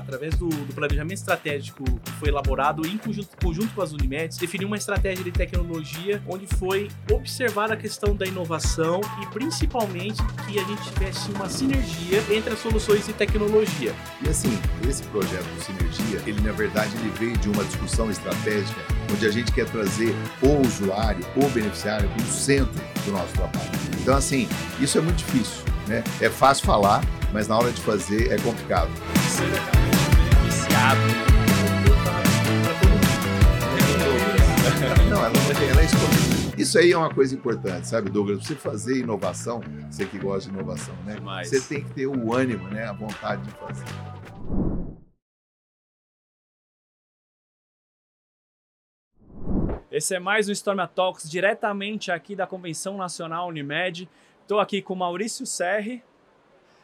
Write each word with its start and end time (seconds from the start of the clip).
através 0.00 0.34
do, 0.34 0.48
do, 0.48 0.74
planejamento 0.74 1.18
estratégico 1.18 1.84
que 1.84 2.12
foi 2.12 2.28
elaborado 2.28 2.86
em 2.86 2.98
conjunto, 2.98 3.28
conjunto 3.42 3.74
com 3.74 3.82
as 3.82 3.92
Unimedes, 3.92 4.38
definiu 4.38 4.66
uma 4.66 4.76
estratégia 4.76 5.22
de 5.22 5.30
tecnologia 5.30 6.22
onde 6.26 6.46
foi 6.46 6.88
observar 7.10 7.70
a 7.70 7.76
questão 7.76 8.14
da 8.14 8.26
inovação 8.26 9.00
e 9.22 9.26
principalmente 9.26 10.22
que 10.46 10.58
a 10.58 10.64
gente 10.64 10.82
tivesse 10.92 11.30
uma 11.32 11.48
sinergia 11.48 12.22
entre 12.30 12.52
as 12.52 12.58
soluções 12.58 13.08
e 13.08 13.12
tecnologia. 13.12 13.94
E 14.24 14.28
assim, 14.28 14.58
esse 14.88 15.02
projeto 15.04 15.44
de 15.54 15.64
Sinergia, 15.64 16.22
ele 16.26 16.40
na 16.40 16.52
verdade 16.52 16.90
ele 16.96 17.10
veio 17.10 17.36
de 17.38 17.48
uma 17.48 17.64
discussão 17.64 18.10
estratégica 18.10 18.80
onde 19.12 19.26
a 19.26 19.30
gente 19.30 19.52
quer 19.52 19.66
trazer 19.66 20.14
o 20.42 20.66
usuário, 20.66 21.24
o 21.36 21.48
beneficiário 21.50 22.08
no 22.08 22.26
centro 22.26 22.82
do 23.04 23.12
nosso 23.12 23.32
trabalho. 23.34 23.70
Então 24.00 24.16
assim, 24.16 24.48
isso 24.80 24.98
é 24.98 25.00
muito 25.00 25.18
difícil, 25.18 25.64
né? 25.86 26.02
É 26.20 26.30
fácil 26.30 26.66
falar, 26.66 27.02
mas 27.32 27.48
na 27.48 27.56
hora 27.56 27.70
de 27.70 27.80
fazer 27.80 28.32
é 28.32 28.38
complicado. 28.38 28.90
Não, 35.10 35.18
ela, 35.18 35.36
ela 35.70 35.82
é. 35.82 36.60
Isso 36.60 36.78
aí 36.78 36.92
é 36.92 36.96
uma 36.96 37.12
coisa 37.12 37.34
importante, 37.34 37.86
sabe, 37.86 38.08
Douglas? 38.08 38.46
Você 38.46 38.54
fazer 38.54 38.98
inovação, 39.00 39.60
você 39.90 40.06
que 40.06 40.18
gosta 40.18 40.50
de 40.50 40.56
inovação, 40.56 40.94
né? 41.04 41.16
Demais. 41.16 41.48
Você 41.48 41.60
tem 41.60 41.84
que 41.84 41.92
ter 41.92 42.06
o 42.06 42.34
ânimo, 42.34 42.66
né? 42.68 42.86
A 42.86 42.92
vontade 42.92 43.42
de 43.42 43.50
fazer. 43.50 43.84
Esse 49.90 50.14
é 50.14 50.18
mais 50.18 50.48
um 50.48 50.52
Storm 50.52 50.78
Talks 50.94 51.28
diretamente 51.28 52.10
aqui 52.10 52.34
da 52.34 52.46
Convenção 52.46 52.96
Nacional 52.96 53.48
Unimed. 53.48 54.08
Estou 54.40 54.60
aqui 54.60 54.80
com 54.80 54.94
Maurício 54.94 55.44
Serri, 55.44 56.02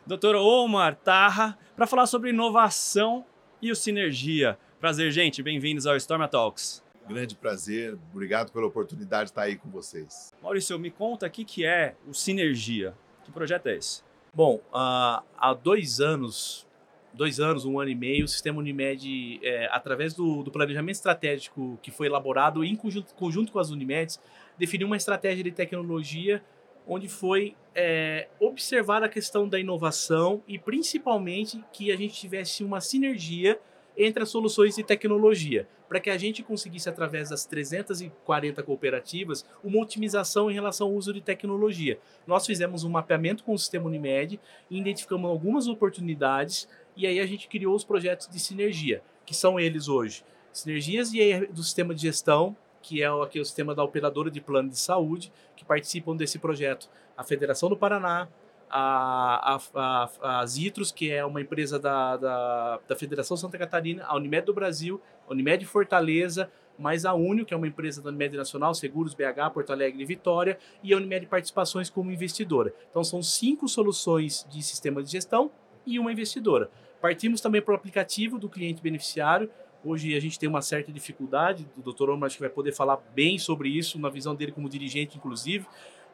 Dr. 0.06 0.34
Omar 0.36 0.96
Tarra, 0.96 1.56
para 1.74 1.86
falar 1.86 2.06
sobre 2.06 2.30
inovação 2.30 3.24
e 3.60 3.70
o 3.70 3.76
sinergia. 3.76 4.58
Prazer, 4.80 5.10
gente, 5.10 5.42
bem-vindos 5.42 5.86
ao 5.86 5.96
Storm 5.96 6.26
Talks. 6.28 6.84
Grande 7.08 7.34
prazer, 7.36 7.96
obrigado 8.12 8.50
pela 8.50 8.66
oportunidade 8.66 9.24
de 9.24 9.30
estar 9.30 9.42
aí 9.42 9.56
com 9.56 9.70
vocês. 9.70 10.34
Maurício, 10.42 10.78
me 10.78 10.90
conta 10.90 11.26
o 11.26 11.30
que, 11.30 11.64
é 11.64 11.94
o 12.06 12.12
Sinergia. 12.12 12.94
Que 13.24 13.30
projeto 13.30 13.68
é 13.68 13.76
esse? 13.76 14.02
Bom, 14.34 14.56
uh, 14.56 15.22
há 15.38 15.54
dois 15.54 16.00
anos, 16.00 16.66
dois 17.14 17.38
anos, 17.38 17.64
um 17.64 17.78
ano 17.78 17.90
e 17.90 17.94
meio, 17.94 18.24
o 18.24 18.28
Sistema 18.28 18.58
Unimed, 18.58 19.40
é, 19.42 19.68
através 19.70 20.14
do, 20.14 20.42
do, 20.42 20.50
planejamento 20.50 20.96
estratégico 20.96 21.78
que 21.80 21.90
foi 21.92 22.08
elaborado 22.08 22.64
em 22.64 22.74
conjunto, 22.74 23.14
conjunto 23.14 23.52
com 23.52 23.60
as 23.60 23.70
Unimedes, 23.70 24.20
definiu 24.58 24.86
uma 24.88 24.96
estratégia 24.96 25.44
de 25.44 25.52
tecnologia 25.52 26.42
onde 26.86 27.08
foi 27.08 27.56
é, 27.74 28.28
observar 28.40 29.02
a 29.02 29.08
questão 29.08 29.48
da 29.48 29.58
inovação 29.58 30.42
e 30.46 30.58
principalmente 30.58 31.62
que 31.72 31.90
a 31.90 31.96
gente 31.96 32.14
tivesse 32.14 32.62
uma 32.62 32.80
sinergia 32.80 33.58
entre 33.96 34.22
as 34.22 34.28
soluções 34.28 34.76
de 34.76 34.82
tecnologia, 34.82 35.66
para 35.88 35.98
que 35.98 36.10
a 36.10 36.18
gente 36.18 36.42
conseguisse, 36.42 36.88
através 36.88 37.30
das 37.30 37.46
340 37.46 38.62
cooperativas, 38.62 39.44
uma 39.64 39.80
otimização 39.80 40.50
em 40.50 40.54
relação 40.54 40.88
ao 40.88 40.92
uso 40.92 41.12
de 41.12 41.20
tecnologia. 41.20 41.98
Nós 42.26 42.44
fizemos 42.44 42.84
um 42.84 42.90
mapeamento 42.90 43.42
com 43.42 43.54
o 43.54 43.58
sistema 43.58 43.86
Unimed, 43.86 44.38
identificamos 44.70 45.30
algumas 45.30 45.66
oportunidades 45.66 46.68
e 46.96 47.06
aí 47.06 47.20
a 47.20 47.26
gente 47.26 47.48
criou 47.48 47.74
os 47.74 47.84
projetos 47.84 48.28
de 48.28 48.38
sinergia, 48.38 49.02
que 49.24 49.34
são 49.34 49.58
eles 49.58 49.88
hoje. 49.88 50.24
Sinergias 50.52 51.10
do 51.50 51.62
sistema 51.62 51.94
de 51.94 52.02
gestão, 52.02 52.56
que 52.82 53.02
é 53.02 53.10
o, 53.10 53.22
aqui, 53.22 53.40
o 53.40 53.44
sistema 53.44 53.74
da 53.74 53.82
operadora 53.82 54.30
de 54.30 54.40
plano 54.40 54.68
de 54.68 54.78
saúde, 54.78 55.32
participam 55.66 56.16
desse 56.16 56.38
projeto. 56.38 56.88
A 57.16 57.24
Federação 57.24 57.68
do 57.68 57.76
Paraná, 57.76 58.28
a, 58.70 59.54
a, 59.54 59.60
a, 59.74 60.40
a 60.40 60.46
Zitros, 60.46 60.90
que 60.90 61.10
é 61.10 61.24
uma 61.24 61.40
empresa 61.40 61.78
da, 61.78 62.16
da, 62.16 62.80
da, 62.86 62.96
Federação 62.96 63.36
Santa 63.36 63.58
Catarina, 63.58 64.04
a 64.06 64.16
Unimed 64.16 64.46
do 64.46 64.54
Brasil, 64.54 65.00
a 65.28 65.32
Unimed 65.32 65.64
Fortaleza, 65.64 66.50
mais 66.78 67.04
a 67.04 67.14
Unio, 67.14 67.46
que 67.46 67.54
é 67.54 67.56
uma 67.56 67.66
empresa 67.66 68.02
da 68.02 68.10
Unimed 68.10 68.36
Nacional, 68.36 68.74
Seguros 68.74 69.14
BH, 69.14 69.50
Porto 69.52 69.72
Alegre 69.72 70.02
e 70.02 70.04
Vitória, 70.04 70.58
e 70.82 70.92
a 70.92 70.96
Unimed 70.96 71.26
Participações 71.26 71.88
como 71.88 72.10
investidora. 72.10 72.74
Então 72.90 73.02
são 73.02 73.22
cinco 73.22 73.68
soluções 73.68 74.46
de 74.50 74.62
sistema 74.62 75.02
de 75.02 75.10
gestão 75.10 75.50
e 75.86 75.98
uma 75.98 76.12
investidora. 76.12 76.70
Partimos 77.00 77.40
também 77.40 77.62
para 77.62 77.72
o 77.72 77.76
aplicativo 77.76 78.38
do 78.38 78.48
cliente 78.48 78.82
beneficiário, 78.82 79.50
Hoje 79.86 80.16
a 80.16 80.20
gente 80.20 80.36
tem 80.36 80.48
uma 80.48 80.60
certa 80.60 80.90
dificuldade, 80.90 81.64
o 81.76 81.80
Dr. 81.80 82.10
Omar 82.10 82.26
acho 82.26 82.36
que 82.36 82.40
vai 82.40 82.50
poder 82.50 82.72
falar 82.72 82.96
bem 83.14 83.38
sobre 83.38 83.68
isso, 83.68 84.00
na 84.00 84.10
visão 84.10 84.34
dele 84.34 84.50
como 84.50 84.68
dirigente, 84.68 85.16
inclusive, 85.16 85.64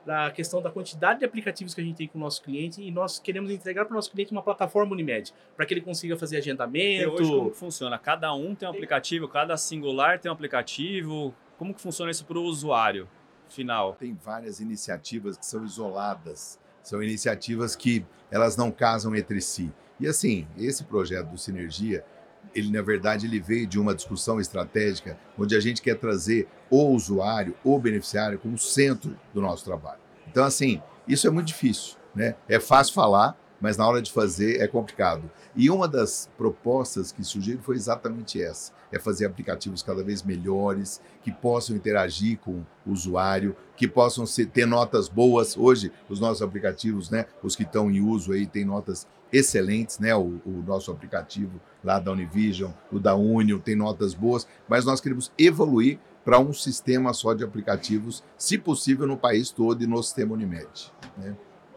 da 0.04 0.30
questão 0.30 0.60
da 0.60 0.70
quantidade 0.70 1.20
de 1.20 1.24
aplicativos 1.24 1.74
que 1.74 1.80
a 1.80 1.84
gente 1.84 1.96
tem 1.96 2.06
com 2.06 2.18
o 2.18 2.20
nosso 2.20 2.42
cliente 2.42 2.82
e 2.82 2.90
nós 2.90 3.18
queremos 3.18 3.50
entregar 3.50 3.86
para 3.86 3.92
o 3.92 3.96
nosso 3.96 4.10
cliente 4.10 4.30
uma 4.30 4.42
plataforma 4.42 4.92
Unimed, 4.92 5.32
para 5.56 5.64
que 5.64 5.72
ele 5.72 5.80
consiga 5.80 6.18
fazer 6.18 6.36
agendamento. 6.36 7.02
E 7.02 7.06
hoje 7.06 7.30
como 7.30 7.50
funciona? 7.54 7.98
Cada 7.98 8.34
um 8.34 8.54
tem 8.54 8.68
um 8.68 8.70
aplicativo, 8.70 9.26
cada 9.26 9.56
singular 9.56 10.18
tem 10.18 10.30
um 10.30 10.34
aplicativo. 10.34 11.34
Como 11.56 11.72
que 11.72 11.80
funciona 11.80 12.10
isso 12.10 12.26
para 12.26 12.38
o 12.38 12.42
usuário 12.42 13.08
final? 13.48 13.94
Tem 13.94 14.12
várias 14.12 14.60
iniciativas 14.60 15.38
que 15.38 15.46
são 15.46 15.64
isoladas, 15.64 16.60
são 16.82 17.02
iniciativas 17.02 17.74
que 17.74 18.04
elas 18.30 18.54
não 18.54 18.70
casam 18.70 19.16
entre 19.16 19.40
si. 19.40 19.72
E 19.98 20.06
assim, 20.06 20.46
esse 20.58 20.84
projeto 20.84 21.28
do 21.28 21.38
Sinergia, 21.38 22.04
ele 22.54 22.70
na 22.70 22.82
verdade 22.82 23.26
ele 23.26 23.40
veio 23.40 23.66
de 23.66 23.78
uma 23.78 23.94
discussão 23.94 24.40
estratégica 24.40 25.18
onde 25.38 25.56
a 25.56 25.60
gente 25.60 25.82
quer 25.82 25.96
trazer 25.98 26.48
o 26.70 26.88
usuário, 26.88 27.54
o 27.64 27.78
beneficiário 27.78 28.38
como 28.38 28.58
centro 28.58 29.16
do 29.32 29.40
nosso 29.40 29.64
trabalho. 29.64 30.00
Então 30.30 30.44
assim, 30.44 30.80
isso 31.06 31.26
é 31.26 31.30
muito 31.30 31.48
difícil, 31.48 31.96
né? 32.14 32.34
É 32.48 32.60
fácil 32.60 32.94
falar, 32.94 33.36
mas 33.62 33.76
na 33.76 33.86
hora 33.86 34.02
de 34.02 34.10
fazer 34.10 34.60
é 34.60 34.66
complicado. 34.66 35.30
E 35.54 35.70
uma 35.70 35.86
das 35.86 36.28
propostas 36.36 37.12
que 37.12 37.22
surgiram 37.22 37.62
foi 37.62 37.76
exatamente 37.76 38.42
essa: 38.42 38.72
é 38.90 38.98
fazer 38.98 39.24
aplicativos 39.24 39.82
cada 39.82 40.02
vez 40.02 40.22
melhores, 40.24 41.00
que 41.22 41.30
possam 41.30 41.76
interagir 41.76 42.38
com 42.38 42.64
o 42.84 42.90
usuário, 42.90 43.54
que 43.76 43.86
possam 43.86 44.26
ser, 44.26 44.46
ter 44.46 44.66
notas 44.66 45.08
boas. 45.08 45.56
Hoje, 45.56 45.92
os 46.08 46.18
nossos 46.18 46.42
aplicativos, 46.42 47.08
né, 47.08 47.26
os 47.40 47.54
que 47.54 47.62
estão 47.62 47.88
em 47.88 48.00
uso 48.00 48.32
aí, 48.32 48.46
têm 48.46 48.64
notas 48.64 49.06
excelentes, 49.32 50.00
né? 50.00 50.14
O, 50.14 50.40
o, 50.44 50.64
nosso 50.66 50.90
aplicativo 50.90 51.60
lá 51.84 52.00
da 52.00 52.10
Univision, 52.10 52.72
o 52.90 52.98
da 52.98 53.14
Unio, 53.14 53.60
tem 53.60 53.76
notas 53.76 54.12
boas, 54.12 54.46
mas 54.68 54.84
nós 54.84 55.00
queremos 55.00 55.32
evoluir 55.38 55.98
para 56.24 56.38
um 56.38 56.52
sistema 56.52 57.12
só 57.14 57.32
de 57.32 57.44
aplicativos, 57.44 58.22
se 58.36 58.58
possível, 58.58 59.06
no 59.06 59.16
país 59.16 59.50
todo 59.50 59.82
e 59.82 59.86
no 59.86 60.02
sistema 60.02 60.34
Unimed. 60.34 60.92
Né? 61.16 61.34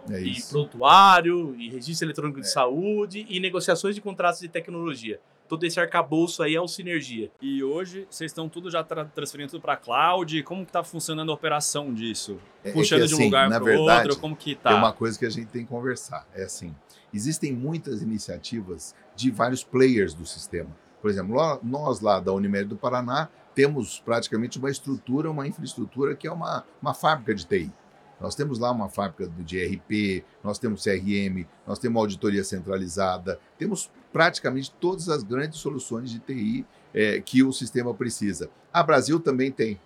É 0.09 0.21
e 0.21 0.41
prontuário, 0.43 1.55
e 1.57 1.69
registro 1.69 2.05
eletrônico 2.07 2.39
de 2.39 2.47
é. 2.47 2.49
saúde, 2.49 3.25
e 3.29 3.39
negociações 3.39 3.95
de 3.95 4.01
contratos 4.01 4.39
de 4.39 4.47
tecnologia. 4.47 5.19
Todo 5.47 5.63
esse 5.63 5.79
arcabouço 5.79 6.41
aí 6.41 6.55
é 6.55 6.61
o 6.61 6.67
Sinergia. 6.67 7.31
E 7.39 7.63
hoje 7.63 8.07
vocês 8.09 8.31
estão 8.31 8.49
tudo 8.49 8.71
já 8.71 8.83
tra 8.83 9.05
transferindo 9.05 9.51
tudo 9.51 9.61
para 9.61 9.77
cloud. 9.77 10.41
Como 10.43 10.63
que 10.63 10.69
está 10.69 10.83
funcionando 10.83 11.31
a 11.31 11.35
operação 11.35 11.93
disso? 11.93 12.37
É, 12.63 12.71
Puxando 12.71 13.03
é 13.03 13.07
que, 13.07 13.13
assim, 13.13 13.15
de 13.17 13.21
um 13.21 13.25
lugar 13.25 13.61
para 13.61 13.79
outro, 13.79 14.19
como 14.19 14.35
que 14.35 14.53
está? 14.53 14.71
É 14.71 14.73
uma 14.73 14.91
coisa 14.91 15.19
que 15.19 15.25
a 15.25 15.29
gente 15.29 15.47
tem 15.47 15.63
que 15.63 15.69
conversar. 15.69 16.27
É 16.33 16.43
assim, 16.43 16.73
existem 17.13 17.53
muitas 17.53 18.01
iniciativas 18.01 18.95
de 19.15 19.29
vários 19.29 19.63
players 19.63 20.15
do 20.15 20.25
sistema. 20.25 20.75
Por 20.99 21.11
exemplo, 21.11 21.59
nós 21.61 22.01
lá 22.01 22.19
da 22.19 22.33
Unimed 22.33 22.65
do 22.65 22.75
Paraná 22.75 23.29
temos 23.53 23.99
praticamente 23.99 24.57
uma 24.57 24.71
estrutura, 24.71 25.29
uma 25.29 25.47
infraestrutura 25.47 26.15
que 26.15 26.27
é 26.27 26.31
uma, 26.31 26.65
uma 26.81 26.93
fábrica 26.93 27.35
de 27.35 27.45
TI. 27.45 27.71
Nós 28.19 28.35
temos 28.35 28.59
lá 28.59 28.71
uma 28.71 28.89
fábrica 28.89 29.27
de 29.27 29.57
ERP, 29.57 30.23
nós 30.43 30.57
temos 30.57 30.83
CRM, 30.83 31.45
nós 31.67 31.79
temos 31.79 31.99
auditoria 31.99 32.43
centralizada, 32.43 33.39
temos 33.57 33.91
praticamente 34.13 34.73
todas 34.79 35.09
as 35.09 35.23
grandes 35.23 35.59
soluções 35.59 36.09
de 36.09 36.19
TI 36.19 36.65
é, 36.93 37.19
que 37.19 37.43
o 37.43 37.51
sistema 37.51 37.93
precisa. 37.93 38.49
A 38.71 38.81
Brasil 38.81 39.19
também 39.19 39.51
tem, 39.51 39.79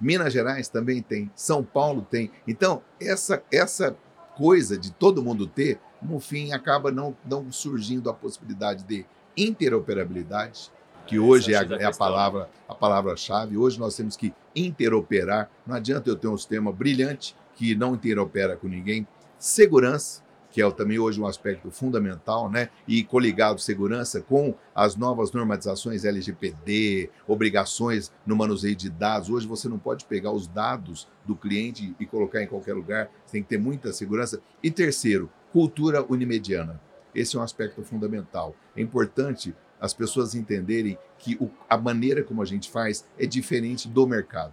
Minas 0.00 0.32
Gerais 0.32 0.68
também 0.68 1.00
tem, 1.00 1.30
São 1.36 1.62
Paulo 1.62 2.06
tem. 2.10 2.30
Então, 2.46 2.82
essa, 3.00 3.42
essa 3.52 3.96
coisa 4.36 4.76
de 4.76 4.90
todo 4.90 5.22
mundo 5.22 5.46
ter, 5.46 5.78
no 6.02 6.18
fim, 6.18 6.52
acaba 6.52 6.90
não, 6.90 7.16
não 7.24 7.52
surgindo 7.52 8.10
a 8.10 8.14
possibilidade 8.14 8.82
de 8.84 9.04
interoperabilidade, 9.36 10.72
que 11.10 11.18
hoje 11.18 11.52
é 11.52 11.56
a, 11.56 11.62
é 11.62 11.84
a 11.86 11.90
palavra 11.90 12.48
a 12.68 12.74
palavra-chave. 12.74 13.58
Hoje 13.58 13.80
nós 13.80 13.96
temos 13.96 14.16
que 14.16 14.32
interoperar. 14.54 15.50
Não 15.66 15.74
adianta 15.74 16.08
eu 16.08 16.14
ter 16.14 16.28
um 16.28 16.36
sistema 16.36 16.70
brilhante 16.70 17.34
que 17.56 17.74
não 17.74 17.96
interopera 17.96 18.56
com 18.56 18.68
ninguém. 18.68 19.04
Segurança, 19.36 20.22
que 20.52 20.62
é 20.62 20.70
também 20.70 21.00
hoje 21.00 21.20
um 21.20 21.26
aspecto 21.26 21.68
fundamental, 21.68 22.48
né? 22.48 22.68
E 22.86 23.02
coligado 23.02 23.60
segurança 23.60 24.20
com 24.20 24.54
as 24.72 24.94
novas 24.94 25.32
normatizações 25.32 26.04
LGPD, 26.04 27.10
obrigações 27.26 28.12
no 28.24 28.36
manuseio 28.36 28.76
de 28.76 28.88
dados. 28.88 29.28
Hoje 29.28 29.48
você 29.48 29.68
não 29.68 29.80
pode 29.80 30.04
pegar 30.04 30.30
os 30.30 30.46
dados 30.46 31.08
do 31.26 31.34
cliente 31.34 31.92
e 31.98 32.06
colocar 32.06 32.40
em 32.40 32.46
qualquer 32.46 32.74
lugar, 32.74 33.10
você 33.26 33.32
tem 33.32 33.42
que 33.42 33.48
ter 33.48 33.58
muita 33.58 33.92
segurança. 33.92 34.40
E 34.62 34.70
terceiro, 34.70 35.28
cultura 35.52 36.04
unimediana. 36.08 36.80
Esse 37.12 37.36
é 37.36 37.40
um 37.40 37.42
aspecto 37.42 37.82
fundamental. 37.82 38.54
É 38.76 38.80
importante 38.80 39.52
as 39.80 39.94
pessoas 39.94 40.34
entenderem 40.34 40.98
que 41.18 41.36
o, 41.40 41.50
a 41.68 41.76
maneira 41.76 42.22
como 42.22 42.42
a 42.42 42.44
gente 42.44 42.70
faz 42.70 43.04
é 43.18 43.26
diferente 43.26 43.88
do 43.88 44.06
mercado. 44.06 44.52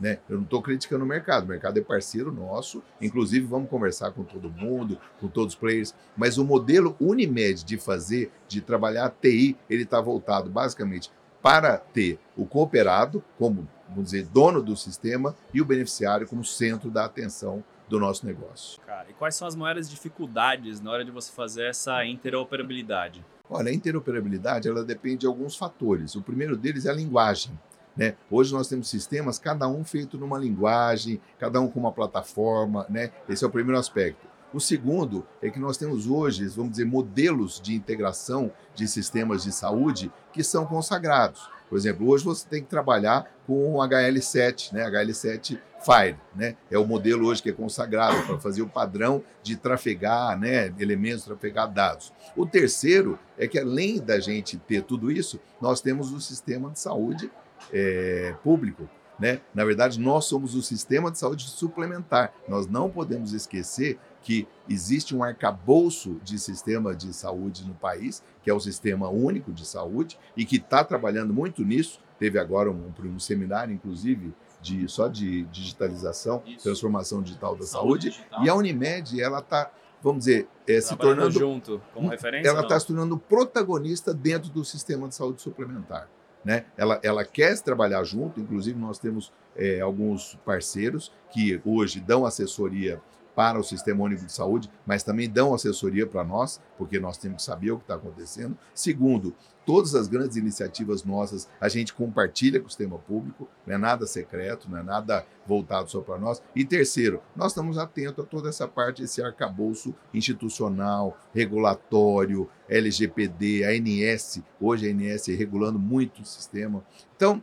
Né? 0.00 0.18
Eu 0.28 0.36
não 0.36 0.44
estou 0.44 0.62
criticando 0.62 1.04
o 1.04 1.08
mercado, 1.08 1.44
o 1.44 1.48
mercado 1.48 1.78
é 1.78 1.82
parceiro 1.82 2.30
nosso, 2.30 2.82
inclusive 3.00 3.44
vamos 3.46 3.68
conversar 3.68 4.12
com 4.12 4.22
todo 4.22 4.48
mundo, 4.48 4.98
com 5.20 5.26
todos 5.26 5.54
os 5.54 5.58
players, 5.58 5.92
mas 6.16 6.38
o 6.38 6.44
modelo 6.44 6.96
Unimed 7.00 7.64
de 7.64 7.76
fazer, 7.78 8.30
de 8.46 8.60
trabalhar 8.60 9.06
a 9.06 9.10
TI, 9.10 9.56
ele 9.68 9.82
está 9.82 10.00
voltado 10.00 10.48
basicamente 10.48 11.10
para 11.42 11.78
ter 11.78 12.18
o 12.36 12.46
cooperado 12.46 13.24
como, 13.36 13.68
vamos 13.88 14.04
dizer, 14.04 14.26
dono 14.26 14.62
do 14.62 14.76
sistema 14.76 15.34
e 15.52 15.60
o 15.60 15.64
beneficiário 15.64 16.28
como 16.28 16.44
centro 16.44 16.90
da 16.90 17.04
atenção 17.04 17.64
do 17.88 17.98
nosso 17.98 18.26
negócio. 18.26 18.80
Cara, 18.82 19.10
e 19.10 19.14
quais 19.14 19.34
são 19.34 19.48
as 19.48 19.56
maiores 19.56 19.88
dificuldades 19.90 20.80
na 20.80 20.90
hora 20.90 21.04
de 21.04 21.10
você 21.10 21.32
fazer 21.32 21.64
essa 21.64 22.04
interoperabilidade? 22.04 23.24
Olha, 23.50 23.70
a 23.70 23.74
interoperabilidade 23.74 24.68
ela 24.68 24.84
depende 24.84 25.18
de 25.18 25.26
alguns 25.26 25.56
fatores. 25.56 26.14
O 26.14 26.22
primeiro 26.22 26.56
deles 26.56 26.86
é 26.86 26.90
a 26.90 26.94
linguagem. 26.94 27.58
Né? 27.96 28.14
Hoje 28.30 28.52
nós 28.52 28.68
temos 28.68 28.88
sistemas, 28.88 29.38
cada 29.38 29.66
um 29.66 29.84
feito 29.84 30.18
numa 30.18 30.38
linguagem, 30.38 31.20
cada 31.38 31.60
um 31.60 31.68
com 31.68 31.80
uma 31.80 31.92
plataforma. 31.92 32.86
Né? 32.88 33.10
Esse 33.28 33.44
é 33.44 33.46
o 33.46 33.50
primeiro 33.50 33.78
aspecto. 33.78 34.26
O 34.52 34.60
segundo 34.60 35.26
é 35.42 35.50
que 35.50 35.58
nós 35.58 35.76
temos 35.76 36.06
hoje, 36.06 36.46
vamos 36.48 36.72
dizer, 36.72 36.86
modelos 36.86 37.60
de 37.60 37.74
integração 37.74 38.50
de 38.74 38.86
sistemas 38.88 39.42
de 39.42 39.52
saúde 39.52 40.10
que 40.32 40.42
são 40.42 40.64
consagrados. 40.64 41.50
Por 41.68 41.76
exemplo, 41.76 42.08
hoje 42.08 42.24
você 42.24 42.46
tem 42.48 42.62
que 42.62 42.68
trabalhar 42.68 43.30
com 43.46 43.74
o 43.74 43.78
HL7, 43.78 44.72
né? 44.72 44.88
HL7 44.90 45.58
Fire, 45.80 46.16
né? 46.34 46.56
É 46.70 46.78
o 46.78 46.86
modelo 46.86 47.26
hoje 47.28 47.42
que 47.42 47.50
é 47.50 47.52
consagrado 47.52 48.26
para 48.26 48.38
fazer 48.38 48.62
o 48.62 48.68
padrão 48.68 49.22
de 49.42 49.56
trafegar, 49.56 50.38
né? 50.38 50.72
Elementos, 50.78 51.24
trafegar 51.24 51.72
dados. 51.72 52.12
O 52.36 52.44
terceiro 52.44 53.18
é 53.36 53.46
que 53.46 53.58
além 53.58 54.00
da 54.00 54.18
gente 54.18 54.56
ter 54.56 54.82
tudo 54.82 55.10
isso, 55.10 55.38
nós 55.60 55.80
temos 55.80 56.12
o 56.12 56.20
sistema 56.20 56.70
de 56.70 56.80
saúde 56.80 57.30
é, 57.72 58.34
público, 58.42 58.88
né? 59.18 59.40
Na 59.54 59.64
verdade, 59.64 60.00
nós 60.00 60.24
somos 60.24 60.54
o 60.54 60.62
sistema 60.62 61.10
de 61.10 61.18
saúde 61.18 61.48
suplementar. 61.48 62.32
Nós 62.48 62.66
não 62.66 62.88
podemos 62.88 63.32
esquecer 63.32 63.98
que 64.22 64.46
existe 64.68 65.14
um 65.14 65.22
arcabouço 65.22 66.20
de 66.22 66.38
sistema 66.38 66.94
de 66.94 67.12
saúde 67.12 67.64
no 67.66 67.74
país, 67.74 68.22
que 68.42 68.50
é 68.50 68.54
o 68.54 68.60
Sistema 68.60 69.08
Único 69.08 69.52
de 69.52 69.66
Saúde, 69.66 70.18
e 70.36 70.44
que 70.44 70.56
está 70.56 70.84
trabalhando 70.84 71.32
muito 71.32 71.64
nisso. 71.64 72.00
Teve 72.18 72.38
agora 72.38 72.70
um, 72.70 72.92
um 73.04 73.18
seminário, 73.18 73.72
inclusive, 73.72 74.34
de, 74.60 74.88
só 74.88 75.08
de 75.08 75.44
digitalização, 75.44 76.42
Isso. 76.46 76.64
transformação 76.64 77.22
digital 77.22 77.54
da 77.54 77.64
saúde. 77.64 78.10
saúde. 78.12 78.18
Digital. 78.18 78.44
E 78.44 78.48
a 78.48 78.54
Unimed, 78.54 79.20
ela 79.20 79.38
está, 79.38 79.70
vamos 80.02 80.24
dizer, 80.24 80.48
é, 80.66 80.80
se 80.80 80.96
tornando. 80.96 81.30
junto, 81.30 81.80
como 81.94 82.08
referência? 82.08 82.48
Ela 82.48 82.62
está 82.62 82.78
se 82.78 82.86
tornando 82.86 83.16
protagonista 83.16 84.12
dentro 84.12 84.50
do 84.50 84.64
sistema 84.64 85.08
de 85.08 85.14
saúde 85.14 85.40
suplementar. 85.40 86.08
Né? 86.44 86.64
Ela, 86.76 87.00
ela 87.02 87.24
quer 87.24 87.58
trabalhar 87.60 88.02
junto, 88.04 88.40
inclusive 88.40 88.78
nós 88.78 88.98
temos 88.98 89.32
é, 89.56 89.80
alguns 89.80 90.38
parceiros 90.44 91.12
que 91.30 91.60
hoje 91.64 92.00
dão 92.00 92.24
assessoria 92.24 93.00
para 93.38 93.56
o 93.56 93.62
Sistema 93.62 94.02
Único 94.02 94.26
de 94.26 94.32
Saúde, 94.32 94.68
mas 94.84 95.04
também 95.04 95.30
dão 95.30 95.54
assessoria 95.54 96.04
para 96.08 96.24
nós, 96.24 96.60
porque 96.76 96.98
nós 96.98 97.16
temos 97.16 97.36
que 97.36 97.42
saber 97.44 97.70
o 97.70 97.76
que 97.76 97.84
está 97.84 97.94
acontecendo. 97.94 98.58
Segundo, 98.74 99.32
todas 99.64 99.94
as 99.94 100.08
grandes 100.08 100.36
iniciativas 100.36 101.04
nossas 101.04 101.48
a 101.60 101.68
gente 101.68 101.94
compartilha 101.94 102.58
com 102.58 102.66
o 102.66 102.68
sistema 102.68 102.98
público, 102.98 103.46
não 103.64 103.76
é 103.76 103.78
nada 103.78 104.08
secreto, 104.08 104.68
não 104.68 104.78
é 104.78 104.82
nada 104.82 105.24
voltado 105.46 105.88
só 105.88 106.00
para 106.00 106.18
nós. 106.18 106.42
E 106.52 106.64
terceiro, 106.64 107.22
nós 107.36 107.52
estamos 107.52 107.78
atentos 107.78 108.24
a 108.24 108.26
toda 108.26 108.48
essa 108.48 108.66
parte, 108.66 109.04
esse 109.04 109.22
arcabouço 109.22 109.94
institucional, 110.12 111.16
regulatório, 111.32 112.50
LGPD, 112.68 113.62
ANS, 113.62 114.42
hoje 114.60 114.88
a 114.88 114.92
ANS 114.92 115.28
regulando 115.28 115.78
muito 115.78 116.22
o 116.22 116.26
sistema. 116.26 116.82
Então, 117.14 117.40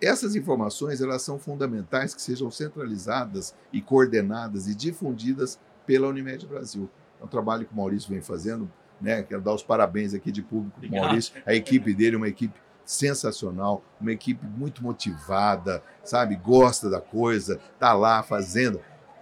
essas 0.00 0.36
informações 0.36 1.00
elas 1.00 1.22
são 1.22 1.38
fundamentais 1.38 2.14
que 2.14 2.20
sejam 2.20 2.50
centralizadas 2.50 3.54
e 3.72 3.80
coordenadas 3.80 4.68
e 4.68 4.74
difundidas 4.74 5.58
pela 5.86 6.08
Unimed 6.08 6.46
Brasil. 6.46 6.88
É 7.20 7.24
um 7.24 7.28
trabalho 7.28 7.64
que 7.64 7.72
o 7.72 7.76
Maurício 7.76 8.10
vem 8.10 8.20
fazendo, 8.20 8.70
né? 9.00 9.22
Quero 9.22 9.40
dar 9.40 9.54
os 9.54 9.62
parabéns 9.62 10.12
aqui 10.12 10.30
de 10.30 10.42
público 10.42 10.80
para 10.80 11.00
Maurício. 11.00 11.34
A 11.46 11.54
equipe 11.54 11.94
dele 11.94 12.16
é 12.16 12.18
uma 12.18 12.28
equipe 12.28 12.58
sensacional, 12.84 13.82
uma 14.00 14.12
equipe 14.12 14.44
muito 14.46 14.82
motivada, 14.82 15.82
sabe? 16.04 16.36
Gosta 16.36 16.88
da 16.88 17.00
coisa, 17.00 17.58
tá 17.78 17.92
lá 17.92 18.22
fazendo. 18.22 18.80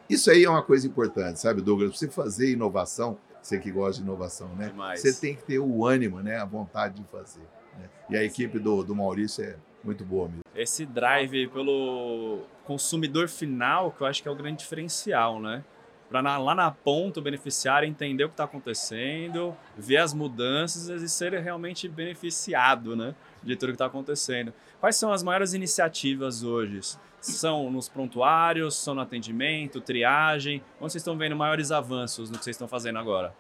Isso 0.09 0.31
aí 0.31 0.45
é 0.45 0.51
uma 0.51 0.63
coisa 0.63 0.87
importante, 0.87 1.41
sabe, 1.41 1.63
Douglas? 1.63 1.97
Você 1.97 2.09
fazer 2.09 2.53
inovação, 2.53 3.17
você 3.41 3.59
que 3.59 3.71
gosta 3.71 4.03
de 4.03 4.07
inovação, 4.07 4.49
né? 4.55 4.69
Demais. 4.69 5.01
Você 5.01 5.13
tem 5.15 5.35
que 5.35 5.45
ter 5.45 5.59
o 5.59 5.87
ânimo, 5.87 6.21
né? 6.21 6.37
A 6.37 6.45
vontade 6.45 6.95
de 7.01 7.05
fazer. 7.05 7.47
Né? 7.79 7.89
E 8.11 8.17
a 8.17 8.25
equipe 8.25 8.59
do, 8.59 8.83
do 8.83 8.95
Maurício 8.95 9.43
é 9.43 9.57
muito 9.85 10.05
boa 10.05 10.29
mesmo. 10.29 10.43
Esse 10.55 10.87
drive 10.87 11.49
pelo 11.49 12.41
consumidor 12.65 13.29
final, 13.29 13.93
que 13.93 14.03
eu 14.03 14.07
acho 14.07 14.23
que 14.23 14.29
é 14.29 14.31
o 14.31 14.35
grande 14.37 14.59
diferencial, 14.59 15.41
né? 15.41 15.65
Para 16.09 16.39
lá 16.39 16.55
na 16.55 16.71
ponta 16.71 17.19
o 17.19 17.23
beneficiário 17.23 17.89
entender 17.89 18.25
o 18.25 18.29
que 18.29 18.35
está 18.35 18.45
acontecendo, 18.45 19.57
ver 19.77 19.97
as 19.97 20.15
mudanças 20.15 21.03
e 21.03 21.09
ser 21.09 21.33
realmente 21.41 21.89
beneficiado, 21.89 22.95
né? 22.95 23.15
De 23.43 23.57
tudo 23.57 23.71
que 23.71 23.75
está 23.75 23.87
acontecendo. 23.87 24.53
Quais 24.81 24.97
são 24.97 25.13
as 25.13 25.23
maiores 25.23 25.55
iniciativas 25.55 26.43
hoje? 26.43 26.81
São 27.21 27.71
nos 27.71 27.89
prontuários, 27.89 28.77
são 28.77 28.95
no 28.95 29.01
atendimento, 29.01 29.81
triagem? 29.81 30.63
Onde 30.81 30.93
vocês 30.93 31.01
estão 31.01 31.17
vendo 31.17 31.35
maiores 31.35 31.73
avanços 31.73 32.31
no 32.31 32.39
que 32.39 32.45
vocês 32.45 32.55
estão 32.55 32.69
fazendo 32.69 32.99
agora? 32.99 33.35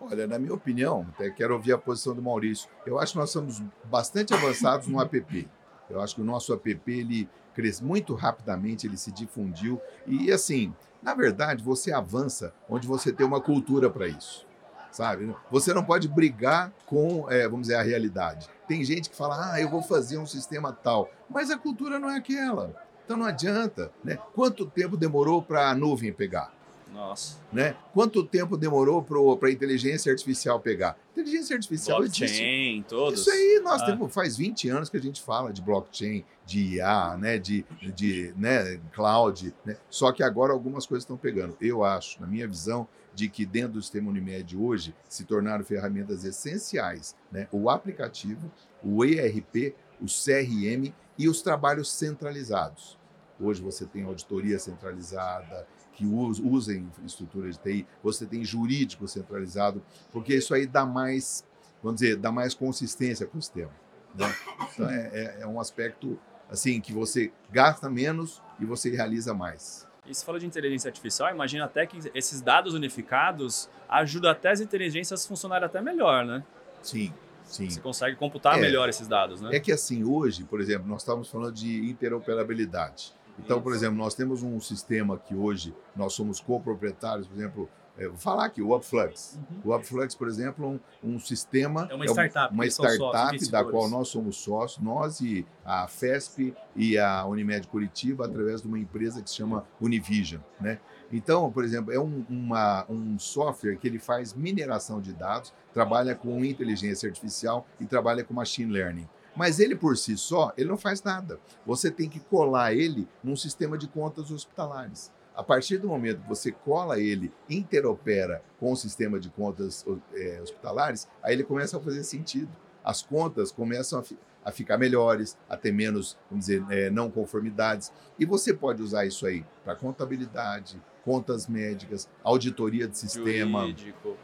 Olha, 0.00 0.26
na 0.26 0.38
minha 0.38 0.52
opinião, 0.52 1.06
até 1.14 1.30
quero 1.30 1.54
ouvir 1.54 1.72
a 1.72 1.78
posição 1.78 2.14
do 2.14 2.20
Maurício. 2.20 2.68
Eu 2.84 2.98
acho 2.98 3.12
que 3.12 3.18
nós 3.18 3.30
somos 3.30 3.62
bastante 3.84 4.34
avançados 4.34 4.88
no 4.88 5.00
app. 5.00 5.48
Eu 5.90 6.00
acho 6.00 6.14
que 6.14 6.20
o 6.20 6.24
nosso 6.24 6.52
app 6.52 6.80
ele 6.86 7.28
cresce 7.54 7.82
muito 7.84 8.14
rapidamente, 8.14 8.86
ele 8.86 8.96
se 8.96 9.10
difundiu 9.10 9.80
e 10.06 10.30
assim, 10.32 10.72
na 11.02 11.14
verdade, 11.14 11.62
você 11.62 11.92
avança 11.92 12.52
onde 12.68 12.86
você 12.86 13.12
tem 13.12 13.26
uma 13.26 13.40
cultura 13.40 13.90
para 13.90 14.06
isso. 14.06 14.46
Sabe? 14.90 15.34
Você 15.50 15.72
não 15.72 15.84
pode 15.84 16.08
brigar 16.08 16.72
com, 16.86 17.30
é, 17.30 17.44
vamos 17.48 17.68
dizer, 17.68 17.76
a 17.76 17.82
realidade. 17.82 18.48
Tem 18.66 18.84
gente 18.84 19.08
que 19.08 19.16
fala, 19.16 19.52
ah, 19.52 19.60
eu 19.60 19.68
vou 19.68 19.82
fazer 19.82 20.18
um 20.18 20.26
sistema 20.26 20.72
tal, 20.72 21.10
mas 21.28 21.50
a 21.50 21.56
cultura 21.56 21.98
não 21.98 22.10
é 22.10 22.16
aquela. 22.16 22.74
Então 23.04 23.16
não 23.16 23.26
adianta. 23.26 23.92
Né? 24.02 24.18
Quanto 24.34 24.66
tempo 24.66 24.96
demorou 24.96 25.42
para 25.42 25.70
a 25.70 25.74
nuvem 25.74 26.12
pegar? 26.12 26.52
Nossa. 26.92 27.38
Né? 27.52 27.76
Quanto 27.92 28.24
tempo 28.24 28.56
demorou 28.56 29.02
para 29.02 29.48
a 29.48 29.52
inteligência 29.52 30.10
artificial 30.10 30.60
pegar? 30.60 30.98
Inteligência 31.12 31.54
artificial 31.54 31.98
blockchain, 31.98 32.24
existe. 32.26 32.84
todos. 32.88 33.20
Isso 33.20 33.30
aí, 33.30 33.60
nós 33.62 33.82
ah. 33.82 33.86
temos, 33.86 34.12
faz 34.12 34.36
20 34.36 34.68
anos 34.68 34.88
que 34.88 34.96
a 34.96 35.00
gente 35.00 35.22
fala 35.22 35.52
de 35.52 35.62
blockchain, 35.62 36.24
de 36.44 36.76
IA, 36.76 37.16
né, 37.16 37.38
de, 37.38 37.64
de 37.94 38.34
né, 38.36 38.80
cloud. 38.92 39.54
Né? 39.64 39.76
Só 39.88 40.12
que 40.12 40.22
agora 40.22 40.52
algumas 40.52 40.86
coisas 40.86 41.04
estão 41.04 41.16
pegando. 41.16 41.56
Eu 41.60 41.84
acho, 41.84 42.20
na 42.20 42.26
minha 42.26 42.46
visão, 42.46 42.88
de 43.14 43.28
que 43.28 43.44
dentro 43.44 43.74
do 43.74 43.82
sistema 43.82 44.10
Unimed 44.10 44.56
hoje 44.56 44.94
se 45.08 45.24
tornaram 45.24 45.64
ferramentas 45.64 46.24
essenciais. 46.24 47.16
Né? 47.30 47.48
O 47.52 47.68
aplicativo, 47.68 48.50
o 48.82 49.04
ERP, 49.04 49.74
o 50.00 50.06
CRM 50.06 50.92
e 51.18 51.28
os 51.28 51.42
trabalhos 51.42 51.90
centralizados. 51.92 52.98
Hoje 53.38 53.62
você 53.62 53.86
tem 53.86 54.04
auditoria 54.04 54.58
centralizada, 54.58 55.66
que 56.00 56.06
usem 56.06 56.78
infraestrutura 56.78 57.50
de 57.50 57.58
TI, 57.58 57.86
você 58.02 58.24
tem 58.24 58.42
jurídico 58.42 59.06
centralizado, 59.06 59.82
porque 60.10 60.34
isso 60.34 60.54
aí 60.54 60.66
dá 60.66 60.86
mais, 60.86 61.44
vamos 61.82 62.00
dizer, 62.00 62.16
dá 62.16 62.32
mais 62.32 62.54
consistência 62.54 63.26
para 63.26 63.38
o 63.38 63.42
sistema. 63.42 63.70
Né? 64.14 64.34
Então 64.72 64.88
é, 64.88 65.10
é, 65.12 65.38
é, 65.42 65.46
um 65.46 65.60
aspecto 65.60 66.18
assim 66.48 66.80
que 66.80 66.92
você 66.92 67.30
gasta 67.52 67.90
menos 67.90 68.42
e 68.58 68.64
você 68.64 68.88
realiza 68.90 69.34
mais. 69.34 69.86
E 70.06 70.14
se 70.14 70.24
fala 70.24 70.40
de 70.40 70.46
inteligência 70.46 70.88
artificial, 70.88 71.30
imagina 71.30 71.66
até 71.66 71.84
que 71.84 71.98
esses 72.14 72.40
dados 72.40 72.72
unificados 72.72 73.68
ajudam 73.86 74.30
até 74.30 74.50
as 74.50 74.60
inteligências 74.60 75.24
a 75.24 75.28
funcionarem 75.28 75.66
até 75.66 75.82
melhor, 75.82 76.24
né? 76.24 76.42
Sim, 76.82 77.12
sim. 77.44 77.68
Você 77.68 77.80
consegue 77.80 78.16
computar 78.16 78.56
é, 78.56 78.60
melhor 78.60 78.88
esses 78.88 79.06
dados, 79.06 79.42
né? 79.42 79.54
É 79.54 79.60
que 79.60 79.70
assim, 79.70 80.02
hoje, 80.02 80.44
por 80.44 80.62
exemplo, 80.62 80.88
nós 80.88 81.02
estávamos 81.02 81.28
falando 81.28 81.52
de 81.52 81.90
interoperabilidade. 81.90 83.19
Então, 83.38 83.60
por 83.60 83.74
exemplo, 83.74 83.96
nós 83.96 84.14
temos 84.14 84.42
um 84.42 84.60
sistema 84.60 85.18
que 85.18 85.34
hoje 85.34 85.74
nós 85.96 86.12
somos 86.12 86.40
coproprietários, 86.40 87.26
por 87.26 87.36
exemplo, 87.36 87.68
é, 88.00 88.08
vou 88.08 88.16
falar 88.16 88.46
aqui, 88.46 88.62
o 88.62 88.74
Upflux. 88.74 89.38
Uhum. 89.50 89.72
O 89.72 89.76
Upflux, 89.76 90.14
por 90.14 90.26
exemplo, 90.26 90.64
é 90.64 91.06
um, 91.06 91.14
um 91.16 91.20
sistema. 91.20 91.86
É 91.90 91.94
uma 91.94 92.06
startup. 92.06 92.50
É 92.50 92.54
uma 92.54 92.66
startup 92.66 93.50
da 93.50 93.62
qual 93.62 93.90
nós 93.90 94.08
somos 94.08 94.36
sócios, 94.38 94.82
nós 94.82 95.20
e 95.20 95.46
a 95.64 95.86
FESP 95.86 96.54
e 96.74 96.96
a 96.96 97.26
Unimed 97.26 97.66
Curitiba, 97.68 98.24
através 98.24 98.62
de 98.62 98.68
uma 98.68 98.78
empresa 98.78 99.20
que 99.22 99.28
se 99.28 99.36
chama 99.36 99.66
Univision. 99.80 100.40
Né? 100.58 100.78
Então, 101.12 101.50
por 101.52 101.62
exemplo, 101.62 101.92
é 101.92 102.00
um, 102.00 102.24
uma, 102.28 102.86
um 102.88 103.18
software 103.18 103.76
que 103.76 103.86
ele 103.86 103.98
faz 103.98 104.32
mineração 104.32 105.00
de 105.00 105.12
dados, 105.12 105.52
trabalha 105.74 106.14
com 106.14 106.42
inteligência 106.42 107.06
artificial 107.06 107.66
e 107.78 107.84
trabalha 107.84 108.24
com 108.24 108.32
machine 108.32 108.72
learning. 108.72 109.08
Mas 109.36 109.60
ele 109.60 109.76
por 109.76 109.96
si 109.96 110.16
só, 110.16 110.52
ele 110.56 110.68
não 110.68 110.76
faz 110.76 111.02
nada. 111.02 111.38
Você 111.64 111.90
tem 111.90 112.08
que 112.08 112.20
colar 112.20 112.74
ele 112.74 113.08
num 113.22 113.36
sistema 113.36 113.78
de 113.78 113.88
contas 113.88 114.30
hospitalares. 114.30 115.12
A 115.34 115.42
partir 115.42 115.78
do 115.78 115.88
momento 115.88 116.22
que 116.22 116.28
você 116.28 116.52
cola 116.52 116.98
ele, 116.98 117.32
interopera 117.48 118.42
com 118.58 118.72
o 118.72 118.76
sistema 118.76 119.18
de 119.18 119.30
contas 119.30 119.84
é, 120.12 120.40
hospitalares, 120.42 121.08
aí 121.22 121.32
ele 121.34 121.44
começa 121.44 121.76
a 121.76 121.80
fazer 121.80 122.02
sentido. 122.04 122.50
as 122.84 123.02
contas 123.02 123.52
começam 123.52 124.00
a, 124.00 124.02
fi 124.02 124.18
a 124.44 124.50
ficar 124.50 124.78
melhores, 124.78 125.36
a 125.48 125.56
ter 125.56 125.72
menos, 125.72 126.16
vamos 126.30 126.46
dizer, 126.46 126.64
é, 126.70 126.90
não 126.90 127.10
conformidades. 127.10 127.92
E 128.18 128.24
você 128.24 128.52
pode 128.54 128.82
usar 128.82 129.04
isso 129.04 129.26
aí 129.26 129.44
para 129.64 129.74
contabilidade, 129.74 130.80
contas 131.04 131.46
médicas, 131.46 132.08
auditoria 132.22 132.88
de 132.88 132.96
sistema, 132.96 133.60
Jurídico, 133.60 134.16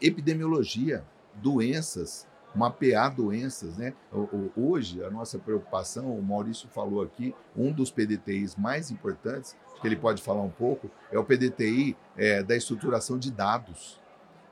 epidemiologia, 0.00 1.04
doenças, 1.34 2.26
mapear 2.54 3.14
doenças, 3.14 3.76
né? 3.76 3.94
Hoje 4.56 5.02
a 5.04 5.10
nossa 5.10 5.38
preocupação, 5.38 6.16
o 6.16 6.22
Maurício 6.22 6.68
falou 6.68 7.02
aqui, 7.02 7.34
um 7.56 7.72
dos 7.72 7.90
PDTIs 7.90 8.56
mais 8.56 8.90
importantes 8.90 9.56
que 9.80 9.86
ele 9.86 9.96
pode 9.96 10.22
falar 10.22 10.42
um 10.42 10.50
pouco 10.50 10.90
é 11.10 11.18
o 11.18 11.24
PDTI 11.24 11.96
é, 12.16 12.42
da 12.42 12.56
estruturação 12.56 13.18
de 13.18 13.30
dados. 13.30 14.00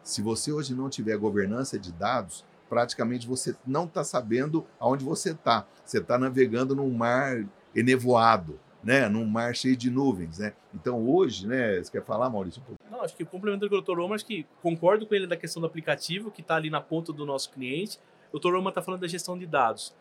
Se 0.02 0.22
você 0.22 0.50
hoje 0.50 0.74
não 0.74 0.88
tiver 0.88 1.16
governança 1.16 1.78
de 1.78 1.92
dados, 1.92 2.44
praticamente 2.68 3.26
você 3.26 3.54
não 3.66 3.84
está 3.84 4.02
sabendo 4.02 4.66
aonde 4.78 5.04
você 5.04 5.32
está. 5.32 5.66
Você 5.84 5.98
está 5.98 6.18
navegando 6.18 6.74
num 6.74 6.90
mar 6.90 7.44
enevoado 7.74 8.58
né, 8.82 9.08
num 9.08 9.24
mar 9.24 9.54
cheio 9.54 9.76
de 9.76 9.90
nuvens, 9.90 10.38
né? 10.38 10.52
Então 10.74 11.08
hoje, 11.08 11.46
né, 11.46 11.78
você 11.78 11.90
quer 11.90 12.04
falar, 12.04 12.30
Maurício? 12.30 12.62
Não, 12.90 13.02
acho 13.02 13.14
que 13.16 13.24
complemento 13.24 13.68
do 13.68 13.80
Dr. 13.80 13.98
Roma, 13.98 14.14
acho 14.14 14.26
que 14.26 14.46
concordo 14.62 15.06
com 15.06 15.14
ele 15.14 15.26
da 15.26 15.36
questão 15.36 15.60
do 15.60 15.66
aplicativo, 15.66 16.30
que 16.30 16.40
está 16.40 16.56
ali 16.56 16.70
na 16.70 16.80
ponta 16.80 17.12
do 17.12 17.26
nosso 17.26 17.50
cliente. 17.50 17.98
O 18.32 18.38
Dr. 18.38 18.54
Roma 18.54 18.70
está 18.70 18.80
falando 18.80 19.00
da 19.00 19.08
gestão 19.08 19.38
de 19.38 19.46
dados. 19.46 19.94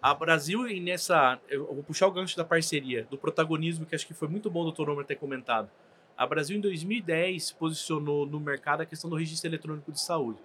A 0.00 0.12
Brasil, 0.12 0.68
e 0.68 0.80
nessa. 0.80 1.40
Eu 1.48 1.64
vou 1.66 1.82
puxar 1.82 2.06
o 2.06 2.10
gancho 2.10 2.36
da 2.36 2.44
parceria, 2.44 3.06
do 3.10 3.16
protagonismo, 3.16 3.86
que 3.86 3.94
acho 3.94 4.06
que 4.06 4.12
foi 4.12 4.28
muito 4.28 4.50
bom 4.50 4.66
o 4.66 4.70
Dr. 4.70 4.88
Roma 4.88 5.02
ter 5.02 5.14
comentado. 5.14 5.70
A 6.16 6.26
Brasil, 6.26 6.56
em 6.56 6.60
2010, 6.60 7.52
posicionou 7.52 8.26
no 8.26 8.38
mercado 8.38 8.82
a 8.82 8.86
questão 8.86 9.08
do 9.08 9.16
registro 9.16 9.48
eletrônico 9.48 9.90
de 9.90 10.00
saúde. 10.00 10.38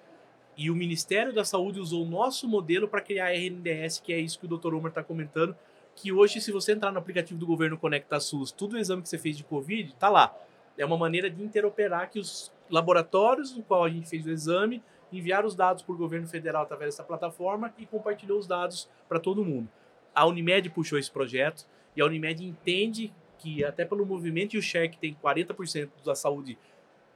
E 0.57 0.71
o 0.71 0.75
Ministério 0.75 1.33
da 1.33 1.43
Saúde 1.45 1.79
usou 1.79 2.05
o 2.05 2.09
nosso 2.09 2.47
modelo 2.47 2.87
para 2.87 3.01
criar 3.01 3.27
a 3.27 3.33
RNDS, 3.33 3.99
que 3.99 4.11
é 4.11 4.19
isso 4.19 4.39
que 4.39 4.45
o 4.45 4.57
Dr. 4.57 4.73
Homer 4.73 4.89
está 4.89 5.03
comentando, 5.03 5.55
que 6.01 6.13
hoje, 6.13 6.39
se 6.39 6.49
você 6.49 6.71
entrar 6.71 6.91
no 6.91 6.97
aplicativo 6.97 7.37
do 7.37 7.45
governo 7.45 7.77
Conecta 7.77 8.21
SUS, 8.21 8.53
tudo 8.53 8.75
o 8.75 8.79
exame 8.79 9.01
que 9.01 9.09
você 9.09 9.17
fez 9.17 9.35
de 9.35 9.43
Covid, 9.43 9.93
tá 9.95 10.07
lá. 10.07 10.33
É 10.77 10.85
uma 10.85 10.97
maneira 10.97 11.29
de 11.29 11.43
interoperar 11.43 12.09
que 12.09 12.17
os 12.17 12.53
laboratórios 12.69 13.55
no 13.55 13.61
qual 13.63 13.83
a 13.83 13.89
gente 13.89 14.07
fez 14.07 14.25
o 14.25 14.29
exame 14.29 14.81
enviaram 15.11 15.45
os 15.45 15.55
dados 15.55 15.83
para 15.83 15.93
o 15.93 15.97
governo 15.97 16.25
federal 16.25 16.63
através 16.63 16.93
dessa 16.93 17.03
plataforma 17.03 17.73
e 17.77 17.85
compartilhou 17.85 18.39
os 18.39 18.47
dados 18.47 18.89
para 19.09 19.19
todo 19.19 19.43
mundo. 19.43 19.67
A 20.15 20.25
Unimed 20.25 20.69
puxou 20.69 20.97
esse 20.97 21.11
projeto 21.11 21.65
e 21.97 22.01
a 22.01 22.05
Unimed 22.05 22.45
entende 22.45 23.13
que 23.37 23.65
até 23.65 23.83
pelo 23.83 24.05
movimento 24.05 24.53
e 24.53 24.57
o 24.57 24.61
share 24.61 24.87
que 24.87 24.97
tem 24.97 25.17
40% 25.21 25.89
da 26.05 26.15
saúde 26.15 26.57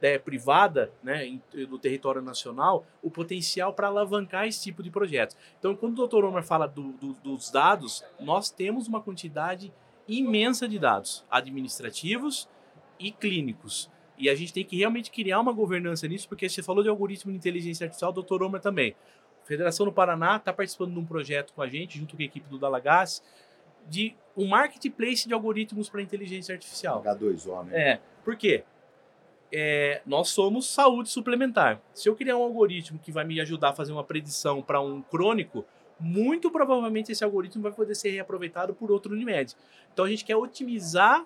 é, 0.04 0.18
privada 0.18 0.92
né, 1.02 1.40
do 1.66 1.78
território 1.78 2.20
nacional 2.20 2.84
o 3.02 3.10
potencial 3.10 3.72
para 3.72 3.86
alavancar 3.86 4.46
esse 4.46 4.62
tipo 4.62 4.82
de 4.82 4.90
projeto. 4.90 5.34
Então, 5.58 5.74
quando 5.74 5.98
o 5.98 6.06
Dr. 6.06 6.24
Omar 6.26 6.44
fala 6.44 6.66
do, 6.66 6.92
do, 6.92 7.14
dos 7.14 7.50
dados, 7.50 8.04
nós 8.20 8.50
temos 8.50 8.86
uma 8.86 9.00
quantidade 9.00 9.72
imensa 10.06 10.68
de 10.68 10.78
dados 10.78 11.24
administrativos 11.30 12.46
e 13.00 13.10
clínicos. 13.10 13.90
E 14.18 14.28
a 14.28 14.34
gente 14.34 14.52
tem 14.52 14.62
que 14.62 14.76
realmente 14.76 15.10
criar 15.10 15.40
uma 15.40 15.52
governança 15.52 16.06
nisso, 16.06 16.28
porque 16.28 16.50
você 16.50 16.62
falou 16.62 16.82
de 16.82 16.90
algoritmo 16.90 17.32
de 17.32 17.38
inteligência 17.38 17.84
artificial, 17.84 18.12
o 18.14 18.22
Dr. 18.22 18.42
Omar 18.42 18.60
também. 18.60 18.94
A 19.42 19.46
Federação 19.46 19.86
do 19.86 19.92
Paraná 19.92 20.36
está 20.36 20.52
participando 20.52 20.92
de 20.92 20.98
um 20.98 21.04
projeto 21.06 21.54
com 21.54 21.62
a 21.62 21.66
gente, 21.66 21.98
junto 21.98 22.14
com 22.14 22.22
a 22.22 22.26
equipe 22.26 22.46
do 22.48 22.58
Dalagas, 22.58 23.22
de 23.88 24.14
um 24.36 24.46
marketplace 24.46 25.26
de 25.26 25.32
algoritmos 25.32 25.88
para 25.88 26.02
inteligência 26.02 26.54
artificial. 26.54 27.02
H2O, 27.02 27.64
né? 27.64 27.92
É. 27.92 28.00
Por 28.22 28.36
quê? 28.36 28.64
É, 29.56 30.02
nós 30.04 30.30
somos 30.30 30.66
saúde 30.66 31.08
suplementar. 31.08 31.80
Se 31.92 32.08
eu 32.08 32.16
criar 32.16 32.36
um 32.36 32.42
algoritmo 32.42 32.98
que 32.98 33.12
vai 33.12 33.24
me 33.24 33.40
ajudar 33.40 33.68
a 33.68 33.72
fazer 33.72 33.92
uma 33.92 34.02
predição 34.02 34.60
para 34.60 34.80
um 34.80 35.00
crônico, 35.00 35.64
muito 36.00 36.50
provavelmente 36.50 37.12
esse 37.12 37.22
algoritmo 37.22 37.62
vai 37.62 37.70
poder 37.70 37.94
ser 37.94 38.10
reaproveitado 38.10 38.74
por 38.74 38.90
outro 38.90 39.12
Unimed. 39.12 39.54
Então 39.92 40.06
a 40.06 40.08
gente 40.08 40.24
quer 40.24 40.34
otimizar 40.34 41.24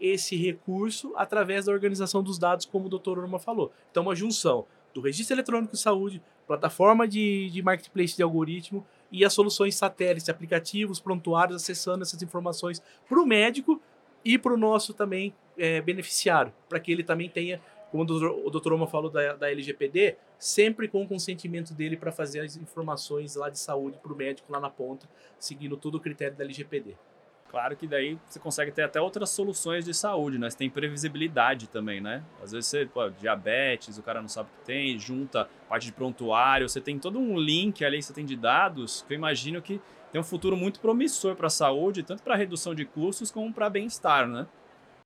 esse 0.00 0.34
recurso 0.34 1.12
através 1.14 1.66
da 1.66 1.72
organização 1.72 2.20
dos 2.20 2.36
dados, 2.36 2.66
como 2.66 2.86
o 2.86 2.98
Dr. 2.98 3.16
Norma 3.16 3.38
falou. 3.38 3.70
Então, 3.90 4.02
uma 4.02 4.14
junção 4.14 4.64
do 4.92 5.00
registro 5.00 5.36
eletrônico 5.36 5.72
de 5.74 5.80
saúde, 5.80 6.20
plataforma 6.46 7.06
de, 7.06 7.48
de 7.50 7.62
marketplace 7.62 8.16
de 8.16 8.22
algoritmo 8.24 8.84
e 9.10 9.24
as 9.24 9.32
soluções 9.32 9.76
satélites, 9.76 10.28
aplicativos, 10.28 10.98
prontuários, 10.98 11.62
acessando 11.62 12.02
essas 12.02 12.22
informações 12.22 12.82
para 13.08 13.20
o 13.20 13.26
médico 13.26 13.80
e 14.24 14.36
para 14.36 14.52
o 14.52 14.56
nosso 14.56 14.92
também 14.92 15.32
é, 15.58 15.80
beneficiário, 15.80 16.52
para 16.68 16.80
que 16.80 16.92
ele 16.92 17.02
também 17.02 17.28
tenha, 17.28 17.60
como 17.90 18.04
o 18.04 18.50
doutor 18.50 18.72
Oma 18.72 18.86
falou 18.86 19.10
da, 19.10 19.34
da 19.34 19.50
LGPD, 19.50 20.16
sempre 20.38 20.88
com 20.88 21.02
o 21.02 21.08
consentimento 21.08 21.74
dele 21.74 21.96
para 21.96 22.12
fazer 22.12 22.40
as 22.40 22.56
informações 22.56 23.34
lá 23.34 23.50
de 23.50 23.58
saúde 23.58 23.98
para 24.02 24.12
o 24.12 24.16
médico 24.16 24.52
lá 24.52 24.60
na 24.60 24.70
ponta, 24.70 25.08
seguindo 25.38 25.76
todo 25.76 25.96
o 25.96 26.00
critério 26.00 26.36
da 26.36 26.44
LGPD. 26.44 26.94
Claro 27.50 27.74
que 27.76 27.86
daí 27.86 28.18
você 28.26 28.38
consegue 28.38 28.70
ter 28.70 28.82
até 28.82 29.00
outras 29.00 29.30
soluções 29.30 29.84
de 29.86 29.94
saúde, 29.94 30.38
né? 30.38 30.50
Você 30.50 30.58
tem 30.58 30.68
previsibilidade 30.68 31.66
também, 31.66 31.98
né? 31.98 32.22
Às 32.42 32.52
vezes 32.52 32.68
você, 32.68 32.84
pô, 32.84 33.08
diabetes, 33.08 33.96
o 33.96 34.02
cara 34.02 34.20
não 34.20 34.28
sabe 34.28 34.50
o 34.50 34.58
que 34.58 34.66
tem, 34.66 34.98
junta 34.98 35.48
parte 35.66 35.86
de 35.86 35.92
prontuário, 35.92 36.68
você 36.68 36.80
tem 36.80 36.98
todo 36.98 37.18
um 37.18 37.38
link 37.38 37.82
ali, 37.84 38.02
você 38.02 38.12
tem 38.12 38.26
de 38.26 38.36
dados, 38.36 39.02
que 39.08 39.14
eu 39.14 39.16
imagino 39.16 39.62
que 39.62 39.80
tem 40.12 40.20
um 40.20 40.24
futuro 40.24 40.56
muito 40.56 40.78
promissor 40.78 41.34
para 41.36 41.46
a 41.46 41.50
saúde, 41.50 42.02
tanto 42.02 42.22
para 42.22 42.36
redução 42.36 42.74
de 42.74 42.84
custos 42.84 43.30
como 43.30 43.52
para 43.52 43.70
bem-estar, 43.70 44.28
né? 44.28 44.46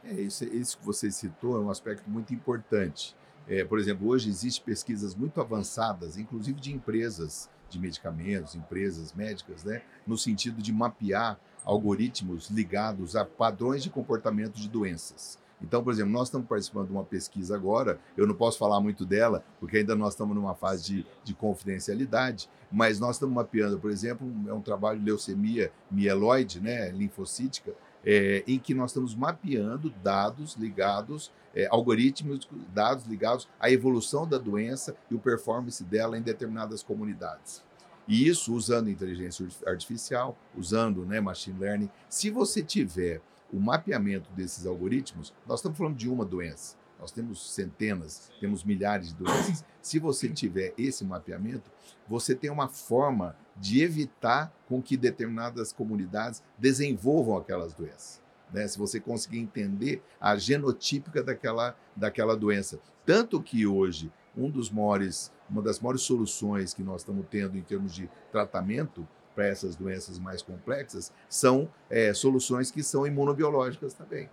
É, 0.05 0.13
isso, 0.21 0.45
isso 0.45 0.79
que 0.79 0.85
você 0.85 1.11
citou 1.11 1.57
é 1.57 1.61
um 1.61 1.71
aspecto 1.71 2.09
muito 2.11 2.35
importante. 2.35 3.17
É, 3.49 3.65
por 3.65 3.79
exemplo, 3.79 4.09
hoje 4.09 4.29
existem 4.29 4.65
pesquisas 4.65 5.15
muito 5.15 5.41
avançadas, 5.41 6.17
inclusive 6.17 6.61
de 6.61 6.73
empresas 6.73 7.51
de 7.69 7.79
medicamentos, 7.79 8.55
empresas 8.55 9.13
médicas, 9.13 9.65
né, 9.65 9.83
no 10.07 10.17
sentido 10.17 10.61
de 10.63 10.73
mapear 10.73 11.41
algoritmos 11.65 12.51
ligados 12.51 13.17
a 13.17 13.25
padrões 13.25 13.83
de 13.83 13.91
comportamento 13.91 14.57
de 14.57 14.69
doenças. 14.69 15.39
Então, 15.63 15.83
por 15.83 15.93
exemplo, 15.93 16.13
nós 16.13 16.29
estamos 16.29 16.49
participando 16.49 16.89
de 16.89 16.93
uma 16.93 17.05
pesquisa 17.05 17.55
agora, 17.55 18.01
eu 18.17 18.27
não 18.27 18.35
posso 18.35 18.59
falar 18.59 18.81
muito 18.81 19.07
dela, 19.07 19.45
porque 19.61 19.79
ainda 19.79 19.95
nós 19.95 20.13
estamos 20.15 20.35
numa 20.35 20.55
fase 20.55 20.85
de, 20.85 21.07
de 21.23 21.35
confidencialidade, 21.35 22.51
mas 22.71 22.99
nós 22.99 23.17
estamos 23.17 23.35
mapeando, 23.35 23.79
por 23.79 23.91
exemplo, 23.91 24.27
é 24.49 24.53
um 24.53 24.61
trabalho 24.61 24.99
de 24.99 25.05
leucemia 25.05 25.73
mieloide, 25.91 26.61
né, 26.61 26.91
linfocítica, 26.91 27.73
é, 28.05 28.43
em 28.47 28.59
que 28.59 28.75
nós 28.75 28.91
estamos 28.91 29.15
mapeando 29.15 29.91
dados 30.03 30.57
ligados, 30.57 31.31
é, 31.55 31.67
algoritmos, 31.71 32.49
dados 32.75 33.07
ligados 33.07 33.49
à 33.61 33.71
evolução 33.71 34.27
da 34.27 34.39
doença 34.39 34.97
e 35.11 35.15
o 35.15 35.19
performance 35.19 35.83
dela 35.85 36.19
em 36.19 36.23
determinadas 36.23 36.83
comunidades. 36.83 37.63
E 38.09 38.27
isso 38.27 38.55
usando 38.55 38.91
inteligência 38.91 39.47
artificial, 39.67 40.37
usando 40.57 41.05
né, 41.07 41.21
machine 41.21 41.59
learning. 41.59 41.91
Se 42.09 42.31
você 42.31 42.63
tiver 42.63 43.21
o 43.53 43.61
mapeamento 43.61 44.31
desses 44.33 44.67
algoritmos, 44.67 45.33
nós 45.47 45.61
estamos 45.61 45.79
falando 45.79 45.97
de 45.97 46.09
uma 46.09 46.25
doença. 46.25 46.77
Nós 47.03 47.11
temos 47.11 47.53
centenas, 47.53 48.31
temos 48.39 48.63
milhares 48.63 49.09
de 49.09 49.15
doenças. 49.15 49.65
Se 49.83 49.99
você 49.99 50.29
tiver 50.29 50.73
esse 50.79 51.05
mapeamento, 51.05 51.69
você 52.07 52.33
tem 52.33 52.49
uma 52.49 52.69
forma 52.69 53.37
de 53.57 53.83
evitar 53.83 54.55
com 54.69 54.81
que 54.81 54.97
determinadas 54.97 55.73
comunidades 55.73 56.45
desenvolvam 56.57 57.37
aquelas 57.37 57.75
doenças. 57.75 58.23
Né? 58.53 58.69
Se 58.69 58.79
você 58.79 59.01
conseguir 59.01 59.41
entender 59.41 60.01
a 60.21 60.37
genotípica 60.37 61.25
daquela, 61.25 61.77
daquela 61.97 62.37
doença. 62.37 62.79
Tanto 63.05 63.43
que 63.43 63.67
hoje, 63.67 64.13
um 64.37 64.49
dos 64.49 64.71
maiores, 64.71 65.33
uma 65.51 65.61
das 65.61 65.81
maiores 65.81 66.03
soluções 66.03 66.73
que 66.73 66.85
nós 66.85 67.01
estamos 67.01 67.27
tendo 67.29 67.59
em 67.59 67.63
termos 67.63 67.93
de 67.93 68.09
tratamento 68.31 69.09
para 69.35 69.49
essas 69.49 69.75
doenças 69.75 70.21
mais 70.21 70.41
complexas 70.41 71.13
são 71.29 71.69
é, 71.91 72.15
soluções 72.15 72.71
que 72.71 72.81
são 72.81 73.05
imunobiológicas 73.05 73.93
também. 73.93 74.31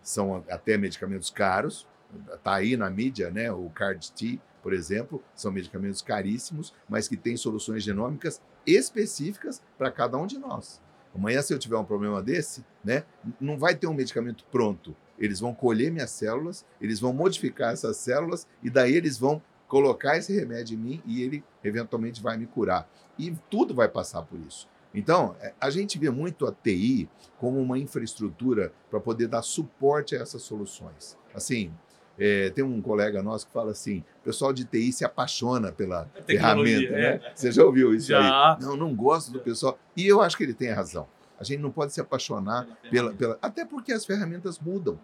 São 0.00 0.44
até 0.48 0.76
medicamentos 0.76 1.30
caros, 1.30 1.88
está 2.32 2.54
aí 2.54 2.76
na 2.76 2.90
mídia, 2.90 3.30
né? 3.30 3.50
o 3.52 3.68
CARD-T, 3.70 4.40
por 4.62 4.72
exemplo, 4.72 5.22
são 5.34 5.52
medicamentos 5.52 6.00
caríssimos, 6.02 6.72
mas 6.88 7.06
que 7.08 7.16
têm 7.16 7.36
soluções 7.36 7.82
genômicas 7.82 8.40
específicas 8.66 9.62
para 9.76 9.90
cada 9.90 10.16
um 10.16 10.26
de 10.26 10.38
nós. 10.38 10.80
Amanhã, 11.14 11.42
se 11.42 11.54
eu 11.54 11.58
tiver 11.58 11.76
um 11.76 11.84
problema 11.84 12.22
desse, 12.22 12.64
né, 12.84 13.04
não 13.40 13.56
vai 13.56 13.74
ter 13.74 13.86
um 13.86 13.94
medicamento 13.94 14.44
pronto. 14.50 14.96
Eles 15.18 15.38
vão 15.38 15.54
colher 15.54 15.92
minhas 15.92 16.10
células, 16.10 16.66
eles 16.80 16.98
vão 16.98 17.12
modificar 17.12 17.72
essas 17.72 17.96
células 17.98 18.48
e 18.62 18.68
daí 18.68 18.94
eles 18.94 19.16
vão 19.16 19.40
colocar 19.68 20.16
esse 20.16 20.34
remédio 20.34 20.74
em 20.74 20.80
mim 20.80 21.02
e 21.06 21.22
ele 21.22 21.44
eventualmente 21.62 22.20
vai 22.22 22.36
me 22.36 22.46
curar. 22.46 22.88
E 23.18 23.32
tudo 23.48 23.74
vai 23.74 23.88
passar 23.88 24.22
por 24.22 24.38
isso. 24.40 24.68
Então, 24.94 25.34
é, 25.40 25.52
a 25.60 25.70
gente 25.70 25.98
vê 25.98 26.10
muito 26.10 26.46
a 26.46 26.52
TI 26.52 27.08
como 27.38 27.60
uma 27.60 27.78
infraestrutura 27.78 28.72
para 28.88 29.00
poder 29.00 29.26
dar 29.26 29.42
suporte 29.42 30.16
a 30.16 30.20
essas 30.20 30.42
soluções. 30.42 31.18
Assim, 31.34 31.72
é, 32.18 32.50
tem 32.50 32.64
um 32.64 32.80
colega 32.80 33.22
nosso 33.22 33.46
que 33.46 33.52
fala 33.52 33.72
assim: 33.72 34.04
o 34.20 34.24
pessoal 34.24 34.52
de 34.52 34.64
TI 34.64 34.92
se 34.92 35.04
apaixona 35.04 35.72
pela 35.72 36.08
ferramenta. 36.26 36.92
Né? 36.92 37.02
É. 37.02 37.32
Você 37.34 37.50
já 37.50 37.64
ouviu 37.64 37.94
isso 37.94 38.08
já. 38.08 38.54
aí? 38.54 38.62
Não, 38.62 38.76
não 38.76 38.94
gosto 38.94 39.32
do 39.32 39.40
pessoal. 39.40 39.78
E 39.96 40.06
eu 40.06 40.22
acho 40.22 40.36
que 40.36 40.44
ele 40.44 40.54
tem 40.54 40.70
razão. 40.70 41.06
A 41.38 41.44
gente 41.44 41.60
não 41.60 41.70
pode 41.70 41.92
se 41.92 42.00
apaixonar 42.00 42.66
pela, 42.90 43.12
pela. 43.12 43.38
Até 43.42 43.64
porque 43.64 43.92
as 43.92 44.04
ferramentas 44.04 44.58
mudam. 44.58 44.98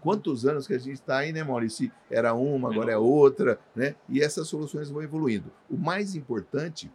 Quantos 0.00 0.46
anos 0.46 0.66
que 0.66 0.74
a 0.74 0.78
gente 0.78 0.94
está 0.94 1.18
aí, 1.18 1.32
né, 1.32 1.42
Maurício? 1.42 1.90
Era 2.10 2.34
uma, 2.34 2.70
agora 2.70 2.92
é 2.92 2.96
outra, 2.96 3.58
né? 3.74 3.94
E 4.08 4.20
essas 4.20 4.46
soluções 4.46 4.90
vão 4.90 5.02
evoluindo. 5.02 5.50
O 5.70 5.76
mais 5.76 6.14
importante 6.14 6.90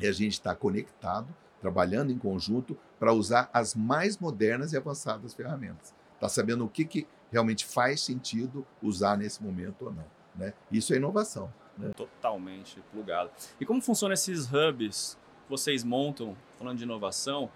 E 0.00 0.06
a 0.06 0.12
gente 0.12 0.32
está 0.32 0.54
conectado, 0.54 1.28
trabalhando 1.60 2.10
em 2.10 2.18
conjunto 2.18 2.76
para 2.98 3.12
usar 3.12 3.48
as 3.52 3.74
mais 3.74 4.18
modernas 4.18 4.72
e 4.72 4.76
avançadas 4.76 5.34
ferramentas. 5.34 5.94
Está 6.14 6.28
sabendo 6.28 6.64
o 6.64 6.68
que, 6.68 6.84
que 6.84 7.06
realmente 7.32 7.64
faz 7.64 8.02
sentido 8.02 8.64
usar 8.82 9.16
nesse 9.16 9.42
momento 9.42 9.86
ou 9.86 9.92
não. 9.92 10.04
Né? 10.36 10.52
Isso 10.70 10.92
é 10.92 10.96
inovação. 10.96 11.52
Né? 11.76 11.90
Totalmente 11.96 12.80
plugado. 12.92 13.30
E 13.58 13.64
como 13.64 13.80
funcionam 13.80 14.12
esses 14.12 14.52
hubs 14.52 15.18
que 15.44 15.50
vocês 15.50 15.82
montam, 15.82 16.36
falando 16.58 16.78
de 16.78 16.84
inovação, 16.84 17.50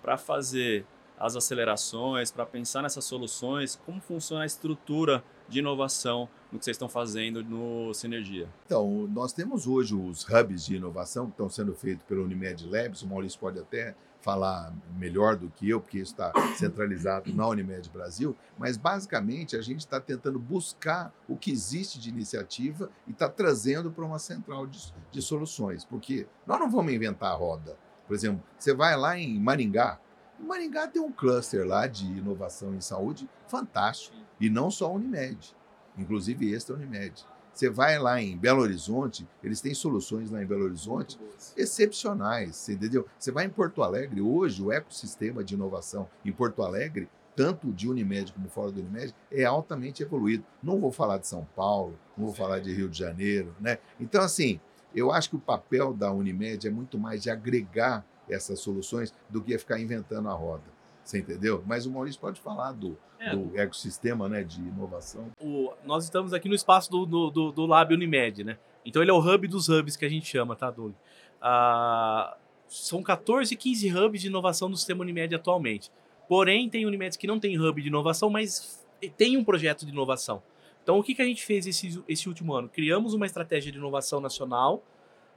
para 0.00 0.16
fazer 0.16 0.86
as 1.18 1.34
acelerações, 1.34 2.30
para 2.30 2.46
pensar 2.46 2.80
nessas 2.82 3.04
soluções, 3.04 3.74
como 3.84 4.00
funciona 4.00 4.44
a 4.44 4.46
estrutura 4.46 5.22
de 5.48 5.58
inovação 5.58 6.28
no 6.52 6.58
que 6.58 6.64
vocês 6.64 6.74
estão 6.74 6.88
fazendo 6.88 7.42
no 7.42 7.92
Sinergia? 7.94 8.48
Então, 8.66 9.08
nós 9.08 9.32
temos 9.32 9.66
hoje 9.66 9.94
os 9.94 10.26
hubs 10.28 10.66
de 10.66 10.76
inovação 10.76 11.26
que 11.26 11.32
estão 11.32 11.48
sendo 11.48 11.74
feitos 11.74 12.04
pelo 12.06 12.24
Unimed 12.24 12.66
Labs, 12.68 13.02
o 13.02 13.06
Maurício 13.06 13.38
pode 13.38 13.58
até 13.58 13.94
falar 14.20 14.74
melhor 14.96 15.36
do 15.36 15.48
que 15.48 15.68
eu, 15.68 15.80
porque 15.80 15.98
isso 15.98 16.12
está 16.12 16.32
centralizado 16.56 17.32
na 17.32 17.46
Unimed 17.48 17.88
Brasil, 17.90 18.36
mas 18.58 18.76
basicamente 18.76 19.56
a 19.56 19.62
gente 19.62 19.80
está 19.80 20.00
tentando 20.00 20.38
buscar 20.38 21.12
o 21.28 21.36
que 21.36 21.50
existe 21.50 21.98
de 22.00 22.08
iniciativa 22.08 22.90
e 23.06 23.12
está 23.12 23.28
trazendo 23.28 23.90
para 23.90 24.04
uma 24.04 24.18
central 24.18 24.66
de, 24.66 24.92
de 25.10 25.22
soluções, 25.22 25.84
porque 25.84 26.26
nós 26.46 26.58
não 26.58 26.70
vamos 26.70 26.92
inventar 26.92 27.30
a 27.30 27.36
roda. 27.36 27.76
Por 28.06 28.14
exemplo, 28.14 28.42
você 28.58 28.74
vai 28.74 28.96
lá 28.96 29.18
em 29.18 29.38
Maringá, 29.38 30.00
Maringá 30.38 30.86
tem 30.86 31.02
um 31.02 31.10
cluster 31.10 31.66
lá 31.66 31.86
de 31.86 32.06
inovação 32.06 32.74
em 32.74 32.80
saúde 32.80 33.28
fantástico. 33.48 34.16
E 34.40 34.48
não 34.48 34.70
só 34.70 34.86
a 34.86 34.92
Unimed, 34.92 35.54
inclusive 35.96 36.54
esta 36.54 36.74
Unimed. 36.74 37.24
Você 37.52 37.68
vai 37.68 37.98
lá 37.98 38.22
em 38.22 38.36
Belo 38.36 38.60
Horizonte, 38.62 39.26
eles 39.42 39.60
têm 39.60 39.74
soluções 39.74 40.30
lá 40.30 40.40
em 40.40 40.46
Belo 40.46 40.64
Horizonte 40.64 41.18
excepcionais, 41.56 42.54
você 42.54 42.74
entendeu? 42.74 43.04
Você 43.18 43.32
vai 43.32 43.46
em 43.46 43.50
Porto 43.50 43.82
Alegre, 43.82 44.20
hoje 44.20 44.62
o 44.62 44.70
ecossistema 44.70 45.42
de 45.42 45.54
inovação 45.54 46.08
em 46.24 46.30
Porto 46.30 46.62
Alegre, 46.62 47.08
tanto 47.34 47.72
de 47.72 47.88
Unimed 47.88 48.32
como 48.32 48.48
fora 48.48 48.70
do 48.70 48.80
Unimed, 48.80 49.12
é 49.30 49.44
altamente 49.44 50.04
evoluído. 50.04 50.44
Não 50.62 50.78
vou 50.78 50.92
falar 50.92 51.18
de 51.18 51.26
São 51.26 51.46
Paulo, 51.56 51.98
não 52.16 52.26
vou 52.26 52.34
falar 52.34 52.60
de 52.60 52.72
Rio 52.72 52.88
de 52.88 52.98
Janeiro, 52.98 53.54
né? 53.60 53.78
Então, 53.98 54.22
assim, 54.22 54.60
eu 54.94 55.10
acho 55.12 55.30
que 55.30 55.36
o 55.36 55.40
papel 55.40 55.92
da 55.92 56.12
Unimed 56.12 56.66
é 56.66 56.70
muito 56.70 56.98
mais 56.98 57.22
de 57.22 57.30
agregar 57.30 58.04
essas 58.28 58.60
soluções 58.60 59.12
do 59.28 59.42
que 59.42 59.56
ficar 59.58 59.80
inventando 59.80 60.28
a 60.28 60.32
roda. 60.32 60.77
Você 61.08 61.20
entendeu? 61.20 61.64
Mas 61.66 61.86
o 61.86 61.90
Maurício 61.90 62.20
pode 62.20 62.38
falar 62.38 62.72
do, 62.72 62.94
é. 63.18 63.34
do 63.34 63.58
ecossistema 63.58 64.28
né, 64.28 64.44
de 64.44 64.60
inovação. 64.60 65.32
O, 65.40 65.72
nós 65.82 66.04
estamos 66.04 66.34
aqui 66.34 66.50
no 66.50 66.54
espaço 66.54 66.90
do, 66.90 67.06
do, 67.06 67.30
do, 67.30 67.50
do 67.50 67.64
Lab 67.64 67.94
Unimed, 67.94 68.44
né? 68.44 68.58
Então 68.84 69.00
ele 69.00 69.10
é 69.10 69.14
o 69.14 69.18
hub 69.18 69.48
dos 69.48 69.70
hubs 69.70 69.96
que 69.96 70.04
a 70.04 70.08
gente 70.08 70.26
chama, 70.26 70.54
tá, 70.54 70.70
Doug? 70.70 70.92
Ah, 71.40 72.36
são 72.66 73.02
14, 73.02 73.56
15 73.56 73.90
hubs 73.90 74.20
de 74.20 74.26
inovação 74.26 74.68
no 74.68 74.76
sistema 74.76 75.00
Unimed 75.00 75.34
atualmente. 75.34 75.90
Porém, 76.28 76.68
tem 76.68 76.84
Unimed 76.84 77.16
que 77.16 77.26
não 77.26 77.40
tem 77.40 77.58
hub 77.58 77.80
de 77.80 77.88
inovação, 77.88 78.28
mas 78.28 78.86
tem 79.16 79.38
um 79.38 79.44
projeto 79.44 79.86
de 79.86 79.92
inovação. 79.92 80.42
Então, 80.82 80.98
o 80.98 81.02
que, 81.02 81.14
que 81.14 81.22
a 81.22 81.24
gente 81.24 81.42
fez 81.42 81.66
esse, 81.66 82.04
esse 82.06 82.28
último 82.28 82.52
ano? 82.52 82.68
Criamos 82.68 83.14
uma 83.14 83.24
estratégia 83.24 83.72
de 83.72 83.78
inovação 83.78 84.20
nacional 84.20 84.82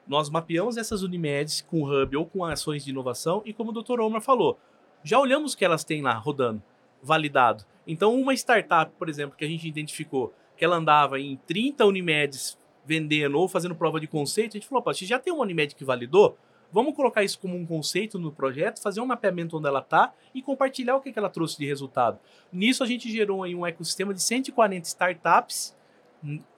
nós 0.08 0.30
mapeamos 0.30 0.78
essas 0.78 1.04
Unimedes 1.04 1.62
com 1.62 1.84
hub 1.84 2.18
ou 2.18 2.26
com 2.26 2.44
ações 2.44 2.84
de 2.84 2.90
inovação 2.90 3.42
e 3.46 3.54
como 3.54 3.72
o 3.72 3.82
Dr. 3.82 4.00
Omar 4.00 4.22
falou, 4.22 4.60
já 5.04 5.20
olhamos 5.20 5.54
o 5.54 5.58
que 5.58 5.66
elas 5.66 5.84
têm 5.84 6.02
lá 6.02 6.14
rodando, 6.14 6.62
validado. 7.02 7.66
Então, 7.86 8.14
uma 8.20 8.34
startup, 8.34 8.92
por 8.98 9.10
exemplo, 9.10 9.36
que 9.38 9.46
a 9.46 9.48
gente 9.48 9.68
identificou 9.68 10.34
que 10.56 10.64
ela 10.64 10.76
andava 10.76 11.20
em 11.20 11.38
30 11.48 11.86
Unimedes 11.86 12.58
vendendo 12.86 13.38
ou 13.38 13.48
fazendo 13.48 13.76
prova 13.76 14.00
de 14.00 14.08
conceito, 14.08 14.52
a 14.52 14.60
gente 14.60 14.68
falou, 14.68 14.84
a 14.88 14.94
gente 14.94 15.08
já 15.08 15.20
tem 15.20 15.32
uma 15.34 15.44
Unimed 15.44 15.76
que 15.76 15.84
validou, 15.84 16.38
vamos 16.72 16.96
colocar 16.96 17.24
isso 17.24 17.40
como 17.40 17.56
um 17.56 17.66
conceito 17.66 18.18
no 18.18 18.32
projeto, 18.32 18.82
fazer 18.82 19.02
um 19.02 19.06
mapeamento 19.06 19.58
onde 19.58 19.68
ela 19.68 19.80
está 19.80 20.14
e 20.34 20.42
compartilhar 20.42 20.96
o 20.96 21.02
que, 21.02 21.12
que 21.12 21.20
ela 21.20 21.30
trouxe 21.30 21.58
de 21.58 21.66
resultado. 21.66 22.20
Nisso, 22.52 22.84
a 22.84 22.88
gente 22.88 23.12
gerou 23.12 23.44
aí 23.44 23.56
um 23.56 23.66
ecossistema 23.66 24.14
de 24.14 24.22
140 24.22 24.88
startups 24.88 25.76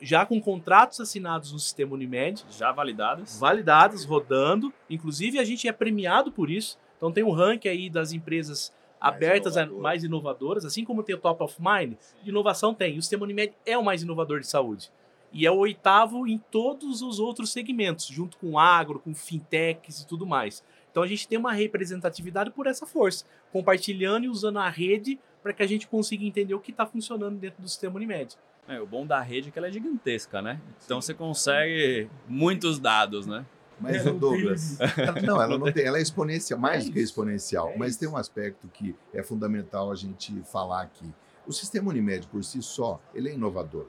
já 0.01 0.25
com 0.25 0.41
contratos 0.41 1.00
assinados 1.00 1.53
no 1.53 1.59
sistema 1.59 1.93
Unimed. 1.93 2.43
Já 2.51 2.71
validados. 2.71 3.39
Validados, 3.39 4.03
rodando. 4.03 4.73
Inclusive, 4.89 5.39
a 5.39 5.43
gente 5.43 5.67
é 5.67 5.71
premiado 5.71 6.31
por 6.31 6.50
isso. 6.50 6.77
Então, 7.03 7.12
tem 7.12 7.22
um 7.22 7.31
ranking 7.31 7.67
aí 7.67 7.89
das 7.89 8.13
empresas 8.13 8.72
mais 9.01 9.13
abertas, 9.13 9.57
inovador. 9.57 9.82
mais 9.82 10.04
inovadoras, 10.06 10.63
assim 10.63 10.86
como 10.86 11.04
tem 11.04 11.13
o 11.13 11.17
Top 11.17 11.43
of 11.43 11.58
Mind, 11.60 11.95
de 12.23 12.30
inovação 12.30 12.73
tem. 12.73 12.95
E 12.95 12.97
o 12.97 13.01
sistema 13.01 13.25
Unimed 13.25 13.54
é 13.65 13.78
o 13.78 13.84
mais 13.84 14.01
inovador 14.04 14.39
de 14.39 14.47
saúde. 14.47 14.89
E 15.34 15.45
é 15.45 15.51
o 15.51 15.58
oitavo 15.58 16.25
em 16.25 16.38
todos 16.49 17.01
os 17.01 17.19
outros 17.19 17.51
segmentos, 17.51 18.06
junto 18.06 18.38
com 18.38 18.58
agro, 18.58 18.99
com 18.99 19.13
fintechs 19.13 19.99
e 19.99 20.08
tudo 20.08 20.25
mais. 20.25 20.63
Então 20.89 21.04
a 21.04 21.08
gente 21.08 21.28
tem 21.28 21.38
uma 21.38 21.51
representatividade 21.51 22.51
por 22.51 22.67
essa 22.67 22.86
força, 22.86 23.25
compartilhando 23.51 24.23
e 24.23 24.30
usando 24.30 24.60
a 24.60 24.69
rede 24.69 25.19
para 25.41 25.51
que 25.51 25.62
a 25.62 25.67
gente 25.67 25.88
consiga 25.88 26.23
entender 26.23 26.54
o 26.54 26.60
que 26.62 26.71
está 26.71 26.86
funcionando 26.86 27.38
dentro 27.38 27.62
do 27.62 27.67
sistema 27.67 27.97
Unimed. 27.97 28.38
É, 28.65 28.80
o 28.80 28.86
bom 28.86 29.06
da 29.06 29.19
rede 29.19 29.49
é 29.49 29.51
que 29.51 29.60
ela 29.60 29.67
é 29.67 29.71
gigantesca, 29.73 30.41
né? 30.41 30.62
Então 30.86 31.01
você 31.01 31.13
consegue 31.13 32.08
muitos 32.30 32.80
dados, 32.80 33.28
né? 33.28 33.45
Mas 33.84 34.06
o 34.06 34.13
Douglas, 34.13 34.78
não, 35.22 35.41
ela 35.41 35.58
não 35.58 35.69
tem, 35.69 35.84
ela 35.84 35.98
é 35.98 36.02
exponencial, 36.02 36.58
mais 36.58 36.86
do 36.86 36.93
que 36.93 37.00
exponencial, 37.00 37.69
é 37.69 37.78
mas 37.78 37.98
tem 37.98 38.08
um 38.08 38.15
aspecto 38.15 38.65
que 38.69 38.96
é 39.13 39.22
fundamental 39.22 39.91
a 39.91 39.96
gente 39.96 40.41
falar 40.43 40.84
aqui. 40.84 41.13
O 41.46 41.52
sistema 41.52 41.89
Unimed 41.89 42.26
por 42.28 42.41
si 42.46 42.62
só, 42.62 43.02
ele 43.13 43.30
é 43.30 43.34
inovador. 43.34 43.88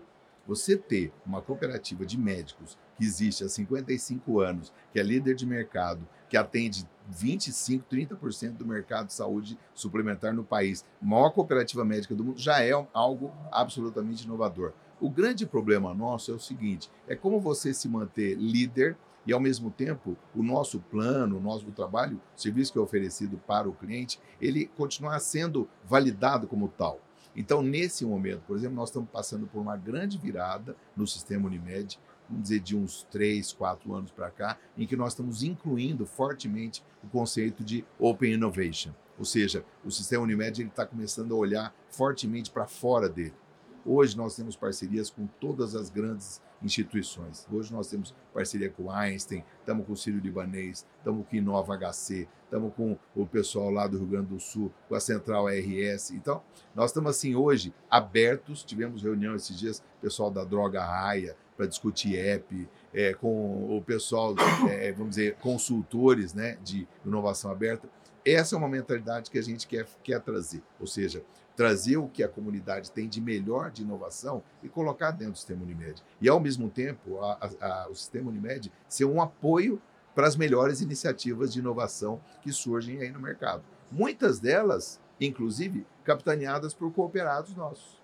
Você 0.48 0.76
ter 0.76 1.12
uma 1.24 1.40
cooperativa 1.40 2.04
de 2.04 2.18
médicos 2.18 2.76
que 2.96 3.04
existe 3.04 3.44
há 3.44 3.48
55 3.48 4.40
anos, 4.40 4.72
que 4.92 4.98
é 4.98 5.02
líder 5.02 5.36
de 5.36 5.46
mercado, 5.46 6.06
que 6.28 6.36
atende 6.36 6.86
25, 7.08 7.84
30% 7.88 8.56
do 8.56 8.66
mercado 8.66 9.06
de 9.06 9.14
saúde 9.14 9.56
suplementar 9.74 10.34
no 10.34 10.42
país, 10.42 10.84
maior 11.00 11.30
cooperativa 11.30 11.84
médica 11.84 12.16
do 12.16 12.24
mundo, 12.24 12.38
já 12.38 12.60
é 12.62 12.72
algo 12.92 13.32
absolutamente 13.52 14.24
inovador. 14.24 14.72
O 15.00 15.08
grande 15.08 15.46
problema 15.46 15.94
nosso 15.94 16.32
é 16.32 16.34
o 16.34 16.40
seguinte: 16.40 16.90
é 17.06 17.14
como 17.14 17.40
você 17.40 17.72
se 17.72 17.88
manter 17.88 18.34
líder 18.36 18.96
e, 19.26 19.32
ao 19.32 19.40
mesmo 19.40 19.70
tempo, 19.70 20.16
o 20.34 20.42
nosso 20.42 20.80
plano, 20.80 21.38
o 21.38 21.40
nosso 21.40 21.70
trabalho, 21.72 22.20
o 22.36 22.40
serviço 22.40 22.72
que 22.72 22.78
é 22.78 22.82
oferecido 22.82 23.38
para 23.46 23.68
o 23.68 23.72
cliente, 23.72 24.20
ele 24.40 24.66
continuar 24.76 25.18
sendo 25.20 25.68
validado 25.84 26.46
como 26.46 26.68
tal. 26.68 27.00
Então, 27.36 27.62
nesse 27.62 28.04
momento, 28.04 28.42
por 28.46 28.56
exemplo, 28.56 28.76
nós 28.76 28.90
estamos 28.90 29.10
passando 29.10 29.46
por 29.46 29.60
uma 29.60 29.76
grande 29.76 30.16
virada 30.18 30.76
no 30.96 31.06
sistema 31.06 31.46
Unimed 31.46 31.98
vamos 32.28 32.44
dizer, 32.44 32.60
de 32.60 32.76
uns 32.76 33.06
três, 33.10 33.52
quatro 33.52 33.94
anos 33.94 34.10
para 34.10 34.30
cá, 34.30 34.58
em 34.76 34.86
que 34.86 34.96
nós 34.96 35.12
estamos 35.12 35.42
incluindo 35.42 36.06
fortemente 36.06 36.82
o 37.02 37.08
conceito 37.08 37.62
de 37.62 37.84
Open 37.98 38.34
Innovation. 38.34 38.92
Ou 39.18 39.24
seja, 39.24 39.64
o 39.84 39.90
sistema 39.90 40.22
Unimed 40.22 40.62
está 40.62 40.84
começando 40.84 41.34
a 41.34 41.38
olhar 41.38 41.74
fortemente 41.88 42.50
para 42.50 42.66
fora 42.66 43.08
dele. 43.08 43.34
Hoje 43.86 44.16
nós 44.16 44.34
temos 44.34 44.56
parcerias 44.56 45.10
com 45.10 45.26
todas 45.38 45.76
as 45.76 45.90
grandes 45.90 46.40
instituições. 46.64 47.46
Hoje 47.52 47.72
nós 47.72 47.88
temos 47.88 48.14
parceria 48.32 48.70
com 48.70 48.90
Einstein, 48.90 49.44
estamos 49.60 49.86
com 49.86 49.92
o 49.92 49.96
Círio 49.96 50.20
Libanês, 50.20 50.86
estamos 50.98 51.26
com 51.28 51.36
Inova 51.36 51.76
HC, 51.76 52.26
estamos 52.44 52.72
com 52.74 52.96
o 53.14 53.26
pessoal 53.26 53.70
lá 53.70 53.86
do 53.86 53.98
Rio 53.98 54.06
Grande 54.06 54.28
do 54.28 54.40
Sul, 54.40 54.72
com 54.88 54.94
a 54.94 55.00
Central 55.00 55.46
RS. 55.46 56.12
Então, 56.12 56.42
nós 56.74 56.90
estamos 56.90 57.10
assim 57.10 57.34
hoje 57.34 57.74
abertos, 57.90 58.64
tivemos 58.64 59.02
reunião 59.02 59.34
esses 59.34 59.58
dias, 59.58 59.82
pessoal 60.00 60.30
da 60.30 60.44
Droga 60.44 60.82
Raia, 60.84 61.36
para 61.56 61.66
discutir 61.66 62.18
app, 62.18 62.68
é, 62.92 63.14
com 63.14 63.76
o 63.76 63.82
pessoal, 63.82 64.34
é, 64.68 64.92
vamos 64.92 65.10
dizer, 65.10 65.36
consultores 65.36 66.34
né, 66.34 66.58
de 66.64 66.86
inovação 67.04 67.50
aberta. 67.50 67.88
Essa 68.24 68.54
é 68.54 68.58
uma 68.58 68.68
mentalidade 68.68 69.30
que 69.30 69.38
a 69.38 69.42
gente 69.42 69.66
quer, 69.66 69.86
quer 70.02 70.20
trazer, 70.20 70.62
ou 70.80 70.86
seja, 70.86 71.22
trazer 71.54 71.98
o 71.98 72.08
que 72.08 72.22
a 72.22 72.28
comunidade 72.28 72.90
tem 72.90 73.06
de 73.08 73.20
melhor 73.20 73.70
de 73.70 73.82
inovação 73.82 74.42
e 74.62 74.68
colocar 74.68 75.10
dentro 75.10 75.32
do 75.32 75.38
sistema 75.38 75.62
Unimed. 75.62 76.02
E, 76.20 76.28
ao 76.28 76.40
mesmo 76.40 76.70
tempo, 76.70 77.20
a, 77.20 77.50
a, 77.60 77.88
o 77.88 77.94
sistema 77.94 78.30
Unimed 78.30 78.72
ser 78.88 79.04
um 79.04 79.20
apoio 79.20 79.80
para 80.14 80.26
as 80.26 80.36
melhores 80.36 80.80
iniciativas 80.80 81.52
de 81.52 81.58
inovação 81.58 82.20
que 82.40 82.52
surgem 82.52 83.00
aí 83.00 83.10
no 83.10 83.20
mercado. 83.20 83.62
Muitas 83.90 84.40
delas, 84.40 85.00
inclusive, 85.20 85.86
capitaneadas 86.02 86.72
por 86.72 86.92
cooperados 86.92 87.54
nossos. 87.54 88.03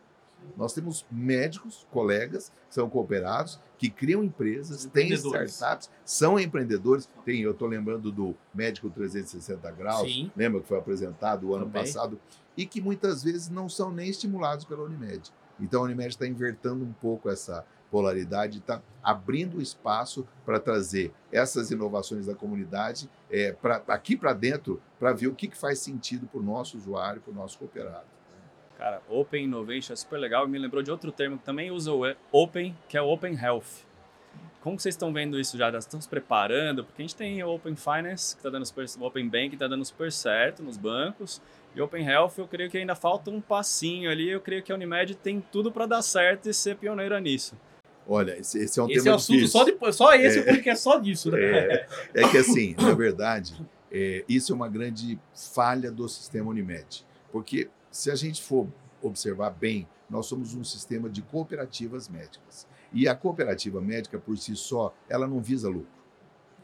Nós 0.57 0.73
temos 0.73 1.07
médicos, 1.11 1.87
colegas, 1.91 2.53
que 2.69 2.75
são 2.75 2.89
cooperados, 2.91 3.61
que 3.79 3.89
criam 3.89 4.23
empresas, 4.23 4.85
têm 4.87 5.13
startups, 5.13 5.91
são 6.05 6.39
empreendedores. 6.39 7.09
Tem, 7.25 7.41
eu 7.41 7.53
estou 7.53 7.67
lembrando 7.67 8.13
do 8.13 8.35
Médico 8.55 8.91
360 8.91 9.71
Graus, 9.71 10.11
Sim. 10.13 10.31
lembra 10.37 10.61
que 10.61 10.69
foi 10.69 10.79
apresentado 10.79 11.49
o 11.49 11.55
ano 11.55 11.67
Também. 11.67 11.83
passado, 11.83 12.21
e 12.57 12.67
que 12.67 12.81
muitas 12.81 13.23
vezes 13.23 13.49
não 13.49 13.69
são 13.69 13.91
nem 13.91 14.09
estimulados 14.11 14.65
pela 14.65 14.83
Unimed. 14.83 15.33
Então 15.59 15.83
a 15.83 15.85
Unimed 15.85 16.09
está 16.09 16.27
invertendo 16.27 16.85
um 16.85 16.93
pouco 16.93 17.31
essa 17.31 17.65
polaridade, 17.91 18.59
está 18.59 18.81
abrindo 19.03 19.61
espaço 19.61 20.27
para 20.47 20.61
trazer 20.61 21.13
essas 21.33 21.71
inovações 21.71 22.27
da 22.27 22.35
comunidade 22.35 23.11
é, 23.31 23.53
pra, 23.53 23.83
aqui 23.89 24.17
para 24.17 24.33
dentro, 24.33 24.81
para 24.99 25.13
ver 25.13 25.27
o 25.27 25.35
que, 25.35 25.49
que 25.49 25.57
faz 25.57 25.81
sentido 25.81 26.27
para 26.27 26.41
o 26.41 26.43
nosso 26.43 26.79
usuário, 26.79 27.21
para 27.21 27.33
o 27.33 27.35
nosso 27.35 27.59
cooperado. 27.59 28.07
Cara, 28.81 29.03
Open 29.11 29.45
Innovation 29.45 29.93
é 29.93 29.97
super 29.97 30.17
legal. 30.19 30.49
Me 30.49 30.59
lembrou 30.59 30.83
de 30.83 30.91
outro 30.91 31.13
termo 31.13 31.37
que 31.37 31.45
também 31.45 31.71
usa 31.71 31.93
o 31.93 32.01
Open, 32.33 32.75
que 32.89 32.97
é 32.97 33.03
o 33.03 33.09
Open 33.11 33.35
Health. 33.35 33.85
como 34.63 34.81
vocês 34.81 34.95
estão 34.95 35.13
vendo 35.13 35.39
isso 35.39 35.59
já? 35.59 35.71
Já 35.71 35.77
estão 35.79 36.01
se 36.01 36.09
preparando? 36.09 36.83
Porque 36.85 37.03
a 37.03 37.05
gente 37.05 37.15
tem 37.15 37.43
o 37.43 37.49
Open 37.55 37.77
Finance, 37.77 38.35
que 38.35 38.41
está 38.41 38.49
dando 38.49 38.65
super, 38.65 38.87
o 38.99 39.05
Open 39.05 39.29
Bank 39.29 39.53
está 39.55 39.69
dando 39.69 39.85
super 39.85 40.11
certo 40.11 40.63
nos 40.63 40.79
bancos. 40.79 41.43
E 41.77 41.81
Open 41.83 42.07
Health, 42.07 42.33
eu 42.39 42.49
creio 42.49 42.71
que 42.71 42.79
ainda 42.79 42.95
falta 42.95 43.31
um 43.31 43.39
passinho 43.41 44.11
ali. 44.11 44.31
Eu 44.31 44.41
creio 44.41 44.63
que 44.63 44.73
a 44.73 44.75
Unimed 44.75 45.15
tem 45.17 45.41
tudo 45.53 45.71
para 45.71 45.85
dar 45.85 46.01
certo 46.03 46.49
e 46.49 46.55
ser 46.55 46.77
pioneira 46.77 47.21
nisso. 47.21 47.55
Olha, 48.09 48.37
esse, 48.39 48.59
esse 48.59 48.81
é 48.81 48.83
um 48.83 48.87
Esse 48.87 48.95
tema 49.05 49.09
é 49.09 49.13
o 49.13 49.15
assunto 49.17 49.37
difícil. 49.37 49.59
só, 49.61 49.65
depois, 49.65 49.95
só 49.95 50.15
esse, 50.15 50.39
É. 50.41 50.55
porque 50.55 50.71
é 50.71 50.75
só 50.75 50.99
disso, 50.99 51.31
né? 51.31 51.39
É, 51.39 51.87
é 52.15 52.29
que 52.29 52.39
assim, 52.39 52.75
na 52.81 52.95
verdade, 52.95 53.55
é, 53.93 54.25
isso 54.27 54.53
é 54.53 54.57
uma 54.57 54.69
grande 54.69 55.19
falha 55.55 55.93
do 55.93 56.09
sistema 56.09 56.49
Unimed. 56.51 57.05
Porque 57.31 57.69
se 57.91 58.11
a 58.11 58.15
gente 58.15 58.43
for 58.43 58.69
observar 59.03 59.51
bem, 59.51 59.89
nós 60.09 60.27
somos 60.27 60.55
um 60.55 60.65
sistema 60.65 61.09
de 61.09 61.23
cooperativas 61.23 62.09
médicas. 62.09 62.67
E 62.93 63.09
a 63.09 63.15
cooperativa 63.15 63.81
médica, 63.81 64.19
por 64.19 64.37
si 64.37 64.57
só, 64.57 64.93
ela 65.09 65.27
não 65.27 65.41
visa 65.41 65.69
lucro. 65.69 66.01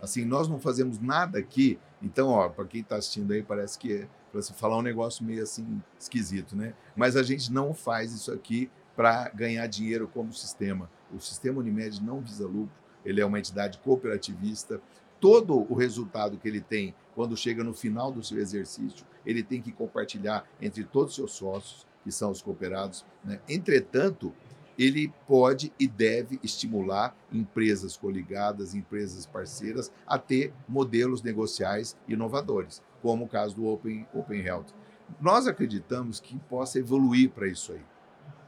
Assim, 0.00 0.24
nós 0.24 0.48
não 0.48 0.58
fazemos 0.58 0.98
nada 0.98 1.38
aqui. 1.38 1.78
Então, 2.02 2.28
ó, 2.28 2.48
para 2.48 2.66
quem 2.66 2.80
está 2.80 2.96
assistindo 2.96 3.32
aí, 3.32 3.42
parece 3.42 3.78
que 3.78 3.92
é 3.92 4.08
para 4.30 4.42
se 4.42 4.52
falar 4.52 4.76
um 4.76 4.82
negócio 4.82 5.24
meio 5.24 5.42
assim 5.42 5.82
esquisito, 5.98 6.54
né? 6.54 6.74
Mas 6.94 7.16
a 7.16 7.22
gente 7.22 7.50
não 7.52 7.72
faz 7.72 8.12
isso 8.12 8.30
aqui 8.32 8.70
para 8.94 9.28
ganhar 9.30 9.66
dinheiro 9.66 10.08
como 10.12 10.32
sistema. 10.32 10.90
O 11.14 11.20
sistema 11.20 11.60
Unimed 11.60 12.02
não 12.02 12.20
visa 12.20 12.46
lucro, 12.46 12.74
ele 13.04 13.20
é 13.20 13.24
uma 13.24 13.38
entidade 13.38 13.78
cooperativista. 13.78 14.80
Todo 15.20 15.66
o 15.70 15.74
resultado 15.74 16.36
que 16.36 16.48
ele 16.48 16.60
tem 16.60 16.94
quando 17.14 17.36
chega 17.36 17.64
no 17.64 17.72
final 17.72 18.12
do 18.12 18.22
seu 18.22 18.38
exercício, 18.38 19.06
ele 19.24 19.42
tem 19.42 19.62
que 19.62 19.72
compartilhar 19.72 20.46
entre 20.60 20.84
todos 20.84 21.10
os 21.10 21.16
seus 21.16 21.32
sócios, 21.32 21.86
que 22.04 22.12
são 22.12 22.30
os 22.30 22.42
cooperados. 22.42 23.04
Né? 23.24 23.40
Entretanto, 23.48 24.34
ele 24.78 25.12
pode 25.26 25.72
e 25.80 25.88
deve 25.88 26.38
estimular 26.42 27.16
empresas 27.32 27.96
coligadas, 27.96 28.74
empresas 28.74 29.24
parceiras, 29.24 29.90
a 30.06 30.18
ter 30.18 30.52
modelos 30.68 31.22
negociais 31.22 31.96
inovadores, 32.06 32.82
como 33.00 33.24
o 33.24 33.28
caso 33.28 33.56
do 33.56 33.66
Open, 33.66 34.06
Open 34.12 34.40
Health. 34.40 34.66
Nós 35.20 35.46
acreditamos 35.46 36.20
que 36.20 36.38
possa 36.40 36.78
evoluir 36.78 37.30
para 37.30 37.48
isso 37.48 37.72
aí 37.72 37.80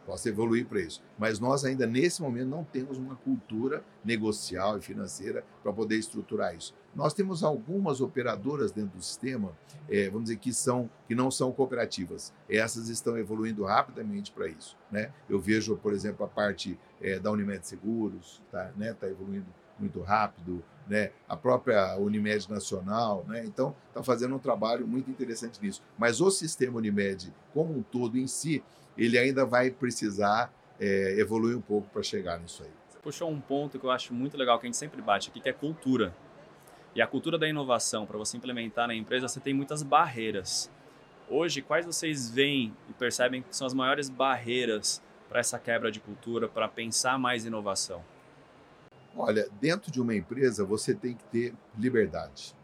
possa 0.08 0.30
evoluir 0.30 0.64
para 0.64 0.80
isso. 0.80 1.02
Mas 1.18 1.38
nós 1.38 1.66
ainda, 1.66 1.86
nesse 1.86 2.22
momento, 2.22 2.48
não 2.48 2.64
temos 2.64 2.96
uma 2.96 3.14
cultura 3.16 3.84
negocial 4.02 4.78
e 4.78 4.80
financeira 4.80 5.44
para 5.62 5.70
poder 5.70 5.96
estruturar 5.96 6.56
isso. 6.56 6.74
Nós 6.96 7.12
temos 7.12 7.44
algumas 7.44 8.00
operadoras 8.00 8.72
dentro 8.72 8.96
do 8.96 9.04
sistema, 9.04 9.52
eh, 9.86 10.08
vamos 10.08 10.24
dizer, 10.24 10.38
que, 10.38 10.50
são, 10.50 10.88
que 11.06 11.14
não 11.14 11.30
são 11.30 11.52
cooperativas. 11.52 12.32
Essas 12.48 12.88
estão 12.88 13.18
evoluindo 13.18 13.64
rapidamente 13.64 14.32
para 14.32 14.48
isso. 14.48 14.78
Né? 14.90 15.12
Eu 15.28 15.38
vejo, 15.38 15.76
por 15.76 15.92
exemplo, 15.92 16.24
a 16.24 16.28
parte 16.28 16.80
eh, 17.02 17.18
da 17.18 17.30
Unimed 17.30 17.66
Seguros, 17.66 18.42
está 18.46 18.72
né, 18.78 18.94
tá 18.94 19.06
evoluindo 19.06 19.46
muito 19.80 20.00
rápido, 20.00 20.62
né? 20.86 21.10
a 21.28 21.36
própria 21.36 21.96
Unimed 21.96 22.50
Nacional. 22.50 23.24
Né? 23.28 23.44
Então, 23.44 23.74
está 23.88 24.02
fazendo 24.02 24.34
um 24.34 24.38
trabalho 24.38 24.86
muito 24.86 25.10
interessante 25.10 25.60
nisso. 25.62 25.82
Mas 25.98 26.20
o 26.20 26.30
sistema 26.30 26.78
Unimed, 26.78 27.32
como 27.52 27.76
um 27.76 27.82
todo 27.82 28.18
em 28.18 28.26
si, 28.26 28.62
ele 28.96 29.18
ainda 29.18 29.44
vai 29.44 29.70
precisar 29.70 30.52
é, 30.80 31.18
evoluir 31.18 31.56
um 31.56 31.60
pouco 31.60 31.88
para 31.90 32.02
chegar 32.02 32.38
nisso 32.38 32.62
aí. 32.62 32.70
Você 32.88 32.98
puxou 32.98 33.30
um 33.30 33.40
ponto 33.40 33.78
que 33.78 33.84
eu 33.84 33.90
acho 33.90 34.12
muito 34.12 34.36
legal, 34.36 34.58
que 34.58 34.66
a 34.66 34.68
gente 34.68 34.76
sempre 34.76 35.00
bate 35.00 35.30
aqui, 35.30 35.40
que 35.40 35.48
é 35.48 35.52
cultura. 35.52 36.14
E 36.94 37.02
a 37.02 37.06
cultura 37.06 37.38
da 37.38 37.48
inovação, 37.48 38.06
para 38.06 38.18
você 38.18 38.36
implementar 38.36 38.88
na 38.88 38.94
empresa, 38.94 39.28
você 39.28 39.38
tem 39.38 39.54
muitas 39.54 39.82
barreiras. 39.82 40.70
Hoje, 41.28 41.60
quais 41.60 41.84
vocês 41.84 42.30
veem 42.30 42.74
e 42.88 42.92
percebem 42.92 43.42
que 43.42 43.54
são 43.54 43.66
as 43.66 43.74
maiores 43.74 44.08
barreiras 44.08 45.02
para 45.28 45.40
essa 45.40 45.58
quebra 45.58 45.92
de 45.92 46.00
cultura, 46.00 46.48
para 46.48 46.66
pensar 46.66 47.18
mais 47.18 47.44
inovação? 47.44 48.02
Olha, 49.16 49.48
dentro 49.60 49.90
de 49.90 50.00
uma 50.00 50.14
empresa 50.14 50.64
você 50.64 50.94
tem 50.94 51.14
que 51.14 51.24
ter 51.24 51.54
liberdade. 51.76 52.54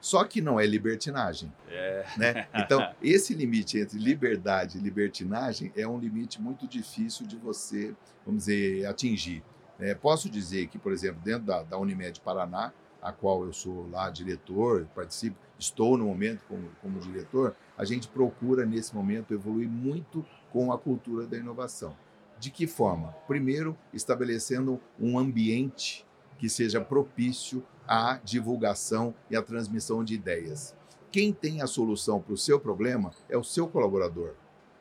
Só 0.00 0.24
que 0.24 0.40
não 0.40 0.58
é 0.58 0.66
libertinagem. 0.66 1.52
É. 1.68 2.06
Né? 2.16 2.48
Então, 2.54 2.80
esse 3.02 3.34
limite 3.34 3.78
entre 3.78 3.98
liberdade 3.98 4.78
e 4.78 4.80
libertinagem 4.80 5.72
é 5.76 5.86
um 5.86 5.98
limite 5.98 6.40
muito 6.40 6.66
difícil 6.66 7.26
de 7.26 7.36
você, 7.36 7.94
vamos 8.24 8.46
dizer, 8.46 8.86
atingir. 8.86 9.44
É, 9.78 9.94
posso 9.94 10.28
dizer 10.28 10.68
que, 10.68 10.78
por 10.78 10.92
exemplo, 10.92 11.20
dentro 11.22 11.44
da, 11.44 11.62
da 11.62 11.78
Unimed 11.78 12.20
Paraná, 12.20 12.72
a 13.02 13.12
qual 13.12 13.44
eu 13.44 13.52
sou 13.52 13.88
lá 13.90 14.10
diretor, 14.10 14.86
participo, 14.94 15.36
estou 15.58 15.96
no 15.96 16.06
momento 16.06 16.44
como, 16.48 16.68
como 16.82 16.98
diretor, 17.00 17.54
a 17.76 17.84
gente 17.84 18.08
procura, 18.08 18.66
nesse 18.66 18.94
momento, 18.94 19.32
evoluir 19.32 19.68
muito 19.68 20.24
com 20.50 20.72
a 20.72 20.78
cultura 20.78 21.26
da 21.26 21.36
inovação. 21.36 21.96
De 22.40 22.50
que 22.50 22.66
forma? 22.66 23.14
Primeiro, 23.28 23.76
estabelecendo 23.92 24.80
um 24.98 25.18
ambiente 25.18 26.06
que 26.38 26.48
seja 26.48 26.80
propício 26.80 27.62
à 27.86 28.18
divulgação 28.24 29.14
e 29.30 29.36
à 29.36 29.42
transmissão 29.42 30.02
de 30.02 30.14
ideias. 30.14 30.74
Quem 31.12 31.34
tem 31.34 31.60
a 31.60 31.66
solução 31.66 32.18
para 32.18 32.32
o 32.32 32.38
seu 32.38 32.58
problema 32.58 33.10
é 33.28 33.36
o 33.36 33.44
seu 33.44 33.68
colaborador. 33.68 34.32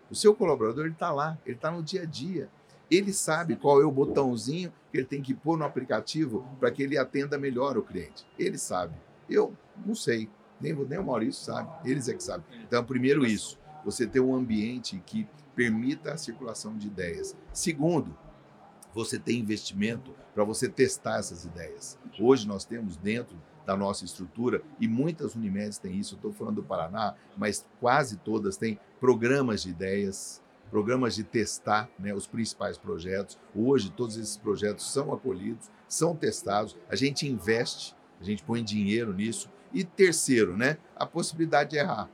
O 0.10 0.16
seu 0.16 0.34
colaborador 0.34 0.88
está 0.88 1.12
lá, 1.12 1.38
ele 1.46 1.58
está 1.58 1.70
no 1.70 1.84
dia 1.84 2.04
a 2.04 2.06
dia. 2.06 2.50
Ele 2.90 3.12
sabe 3.12 3.58
qual 3.58 3.82
é 3.82 3.86
o 3.86 3.92
botãozinho 3.92 4.72
que 4.90 4.98
ele 4.98 5.06
tem 5.06 5.22
que 5.22 5.34
pôr 5.34 5.58
no 5.58 5.66
aplicativo 5.66 6.48
para 6.62 6.72
que 6.72 6.82
ele 6.82 6.98
atenda 6.98 7.38
melhor 7.38 7.78
o 7.78 7.84
cliente. 7.84 8.26
Ele 8.40 8.58
sabe. 8.58 8.96
Eu 9.30 9.54
não 9.86 9.96
sei, 9.96 10.30
nem, 10.62 10.74
nem 10.74 10.98
o 10.98 11.04
Maurício 11.04 11.44
sabe, 11.44 11.70
eles 11.84 12.08
é 12.08 12.14
que 12.14 12.24
sabem. 12.24 12.46
Então, 12.66 12.86
primeiro 12.86 13.26
isso, 13.26 13.60
você 13.92 14.06
ter 14.06 14.20
um 14.20 14.36
ambiente 14.36 15.02
que 15.06 15.28
permita 15.56 16.14
a 16.14 16.18
circulação 16.18 16.78
de 16.78 16.88
ideias. 16.88 17.36
Segundo, 17.52 18.16
você 18.94 19.20
tem 19.20 19.40
investimento 19.40 20.14
para 20.34 20.44
você 20.44 20.70
testar 20.70 21.20
essas 21.20 21.46
ideias. 21.46 21.98
Hoje 22.20 22.48
nós 22.48 22.66
temos 22.66 22.98
dentro 22.98 23.38
da 23.66 23.76
nossa 23.76 24.04
estrutura, 24.06 24.64
e 24.80 24.88
muitas 24.88 25.36
Unimedes 25.36 25.78
têm 25.78 25.98
isso, 25.98 26.16
estou 26.16 26.32
falando 26.32 26.56
do 26.56 26.64
Paraná, 26.64 27.14
mas 27.38 27.66
quase 27.80 28.18
todas 28.18 28.58
têm 28.58 28.80
programas 29.00 29.62
de 29.62 29.70
ideias, 29.70 30.42
programas 30.72 31.16
de 31.16 31.24
testar 31.24 31.90
né, 32.00 32.14
os 32.14 32.26
principais 32.26 32.78
projetos. 32.78 33.38
Hoje 33.56 33.92
todos 33.92 34.18
esses 34.18 34.38
projetos 34.38 34.92
são 34.92 35.14
acolhidos, 35.14 35.70
são 35.88 36.16
testados, 36.16 36.76
a 36.90 36.96
gente 36.96 37.28
investe, 37.28 37.96
a 38.20 38.24
gente 38.24 38.44
põe 38.44 38.64
dinheiro 38.64 39.14
nisso. 39.14 39.50
E 39.72 39.84
terceiro, 39.84 40.58
né, 40.58 40.78
a 40.96 41.06
possibilidade 41.06 41.72
de 41.72 41.78
errar. 41.78 42.10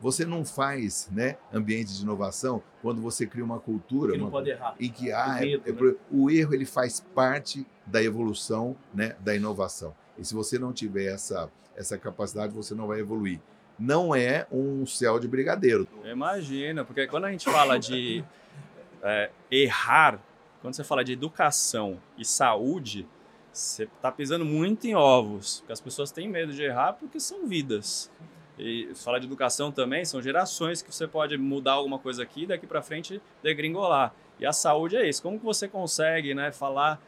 Você 0.00 0.24
não 0.24 0.44
faz 0.44 1.08
né, 1.10 1.36
ambiente 1.52 1.94
de 1.96 2.02
inovação 2.02 2.62
quando 2.82 3.00
você 3.00 3.26
cria 3.26 3.44
uma 3.44 3.58
cultura 3.58 4.12
Que 4.12 4.18
não 4.18 4.26
uma- 4.26 4.30
pode 4.32 4.50
errar. 4.50 4.74
em 4.78 4.90
que 4.90 5.10
há, 5.12 5.36
O 5.36 5.40
medo, 5.40 5.62
é- 5.66 5.70
é 5.70 5.72
né? 5.72 5.94
o 6.10 6.30
erro 6.30 6.54
ele 6.54 6.66
faz 6.66 7.00
parte 7.14 7.66
da 7.86 8.02
evolução 8.02 8.76
né, 8.92 9.16
da 9.20 9.34
inovação. 9.34 9.94
E 10.18 10.24
se 10.24 10.34
você 10.34 10.58
não 10.58 10.72
tiver 10.72 11.06
essa, 11.06 11.50
essa 11.76 11.96
capacidade, 11.98 12.52
você 12.52 12.74
não 12.74 12.86
vai 12.86 13.00
evoluir. 13.00 13.40
Não 13.78 14.14
é 14.14 14.46
um 14.52 14.86
céu 14.86 15.18
de 15.18 15.26
brigadeiro. 15.26 15.88
Imagina, 16.04 16.84
porque 16.84 17.06
quando 17.06 17.24
a 17.24 17.30
gente 17.32 17.44
fala 17.50 17.78
de 17.78 18.24
é, 19.02 19.30
errar, 19.50 20.20
quando 20.60 20.74
você 20.74 20.84
fala 20.84 21.02
de 21.04 21.12
educação 21.12 22.00
e 22.16 22.24
saúde, 22.24 23.06
você 23.52 23.84
está 23.84 24.10
pisando 24.12 24.44
muito 24.44 24.86
em 24.86 24.94
ovos, 24.94 25.60
porque 25.60 25.72
as 25.72 25.80
pessoas 25.80 26.10
têm 26.10 26.28
medo 26.28 26.52
de 26.52 26.62
errar 26.62 26.92
porque 26.94 27.18
são 27.20 27.46
vidas. 27.46 28.10
E 28.58 28.92
falar 28.94 29.18
de 29.18 29.26
educação 29.26 29.72
também, 29.72 30.04
são 30.04 30.22
gerações 30.22 30.80
que 30.80 30.94
você 30.94 31.08
pode 31.08 31.36
mudar 31.36 31.72
alguma 31.72 31.98
coisa 31.98 32.22
aqui 32.22 32.42
e 32.44 32.46
daqui 32.46 32.66
para 32.66 32.80
frente 32.82 33.20
degringolar. 33.42 34.14
E 34.38 34.46
a 34.46 34.52
saúde 34.52 34.96
é 34.96 35.08
isso. 35.08 35.22
Como 35.22 35.38
que 35.38 35.44
você 35.44 35.66
consegue 35.66 36.34
né, 36.34 36.52
falar 36.52 37.00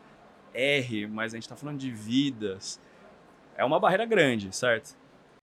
R, 0.53 1.07
mas 1.07 1.33
a 1.33 1.37
gente 1.37 1.45
está 1.45 1.57
falando 1.57 1.79
de 1.79 1.91
vidas? 1.91 2.81
É 3.57 3.65
uma 3.65 3.79
barreira 3.79 4.05
grande, 4.05 4.55
certo? 4.55 4.97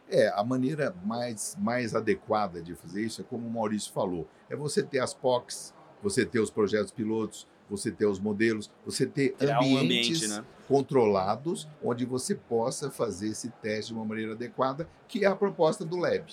É, 0.10 0.30
a 0.36 0.44
maneira 0.44 0.94
mais, 1.06 1.56
mais 1.60 1.96
adequada 1.96 2.62
de 2.62 2.76
fazer 2.76 3.04
isso 3.04 3.22
é 3.22 3.24
como 3.24 3.48
o 3.48 3.52
Maurício 3.52 3.92
falou: 3.94 4.28
é 4.50 4.56
você 4.56 4.84
ter 4.84 5.00
as 5.00 5.13
POCs, 5.13 5.74
você 6.02 6.26
ter 6.26 6.39
os 6.39 6.52
projetos 6.52 6.92
pilotos, 6.92 7.48
você 7.76 7.92
ter 7.92 8.06
os 8.06 8.20
modelos, 8.20 8.70
você 8.86 9.06
ter 9.06 9.34
Criar 9.34 9.60
um 9.62 9.78
ambientes 9.78 10.24
ambiente, 10.24 10.28
né? 10.28 10.46
controlados 10.68 11.68
onde 11.84 12.06
você 12.06 12.36
possa 12.36 12.92
fazer 12.92 13.30
esse 13.30 13.50
teste 13.62 13.92
de 13.92 13.98
uma 13.98 14.06
maneira 14.06 14.34
adequada, 14.34 14.88
que 15.08 15.26
é 15.26 15.28
a 15.28 15.36
proposta 15.36 15.84
do 15.84 15.98
Lab. 15.98 16.24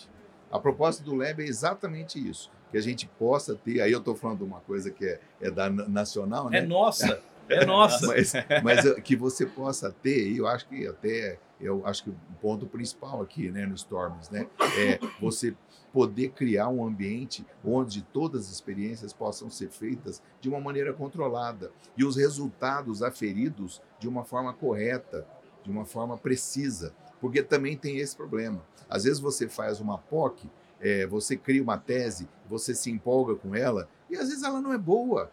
A 0.53 0.59
proposta 0.59 1.03
do 1.03 1.15
Lab 1.15 1.43
é 1.43 1.47
exatamente 1.47 2.19
isso, 2.19 2.51
que 2.71 2.77
a 2.77 2.81
gente 2.81 3.07
possa 3.19 3.55
ter, 3.55 3.81
aí 3.81 3.93
eu 3.93 3.99
estou 4.01 4.15
falando 4.15 4.39
de 4.39 4.45
uma 4.45 4.61
coisa 4.61 4.91
que 4.91 5.05
é, 5.07 5.21
é 5.41 5.51
da 5.51 5.71
na- 5.71 5.89
nacional, 5.89 6.51
né? 6.51 6.59
É 6.59 6.63
nossa. 6.63 7.23
É 7.49 7.65
nossa. 7.65 8.07
mas, 8.09 8.33
mas 8.63 8.85
eh, 8.85 9.01
que 9.01 9.17
você 9.17 9.47
possa 9.47 9.91
ter, 10.03 10.29
e 10.29 10.37
eu 10.37 10.47
acho 10.47 10.69
que 10.69 10.87
até 10.87 11.39
eu 11.61 11.87
acho 11.87 12.05
que 12.05 12.11
o 12.11 12.17
ponto 12.41 12.67
principal 12.67 13.21
aqui, 13.21 13.51
né, 13.51 13.67
no 13.67 13.75
Storms, 13.75 14.31
né, 14.31 14.47
é 14.79 14.99
você 15.21 15.55
poder 15.93 16.31
criar 16.31 16.69
um 16.69 16.85
ambiente 16.85 17.45
onde 17.65 18.03
todas 18.03 18.47
as 18.47 18.53
experiências 18.53 19.13
possam 19.13 19.51
ser 19.51 19.71
feitas 19.71 20.23
de 20.41 20.49
uma 20.49 20.61
maneira 20.61 20.93
controlada 20.93 21.73
e 21.97 22.05
os 22.05 22.17
resultados 22.17 23.03
aferidos 23.03 23.83
de 23.99 24.09
uma 24.09 24.25
forma 24.25 24.53
correta, 24.53 25.27
de 25.63 25.71
uma 25.71 25.85
forma 25.85 26.17
precisa, 26.17 26.95
porque 27.21 27.43
também 27.43 27.77
tem 27.77 27.99
esse 27.99 28.17
problema. 28.17 28.65
Às 28.89 29.05
vezes 29.05 29.21
você 29.21 29.49
faz 29.49 29.81
uma 29.81 29.99
POC, 29.99 30.49
eh, 30.81 31.07
você 31.07 31.37
cria 31.37 31.63
uma 31.63 31.77
tese, 31.77 32.29
você 32.49 32.75
se 32.75 32.91
empolga 32.91 33.35
com 33.35 33.55
ela 33.55 33.89
e 34.09 34.17
às 34.17 34.29
vezes 34.29 34.43
ela 34.43 34.61
não 34.61 34.73
é 34.73 34.79
boa. 34.79 35.31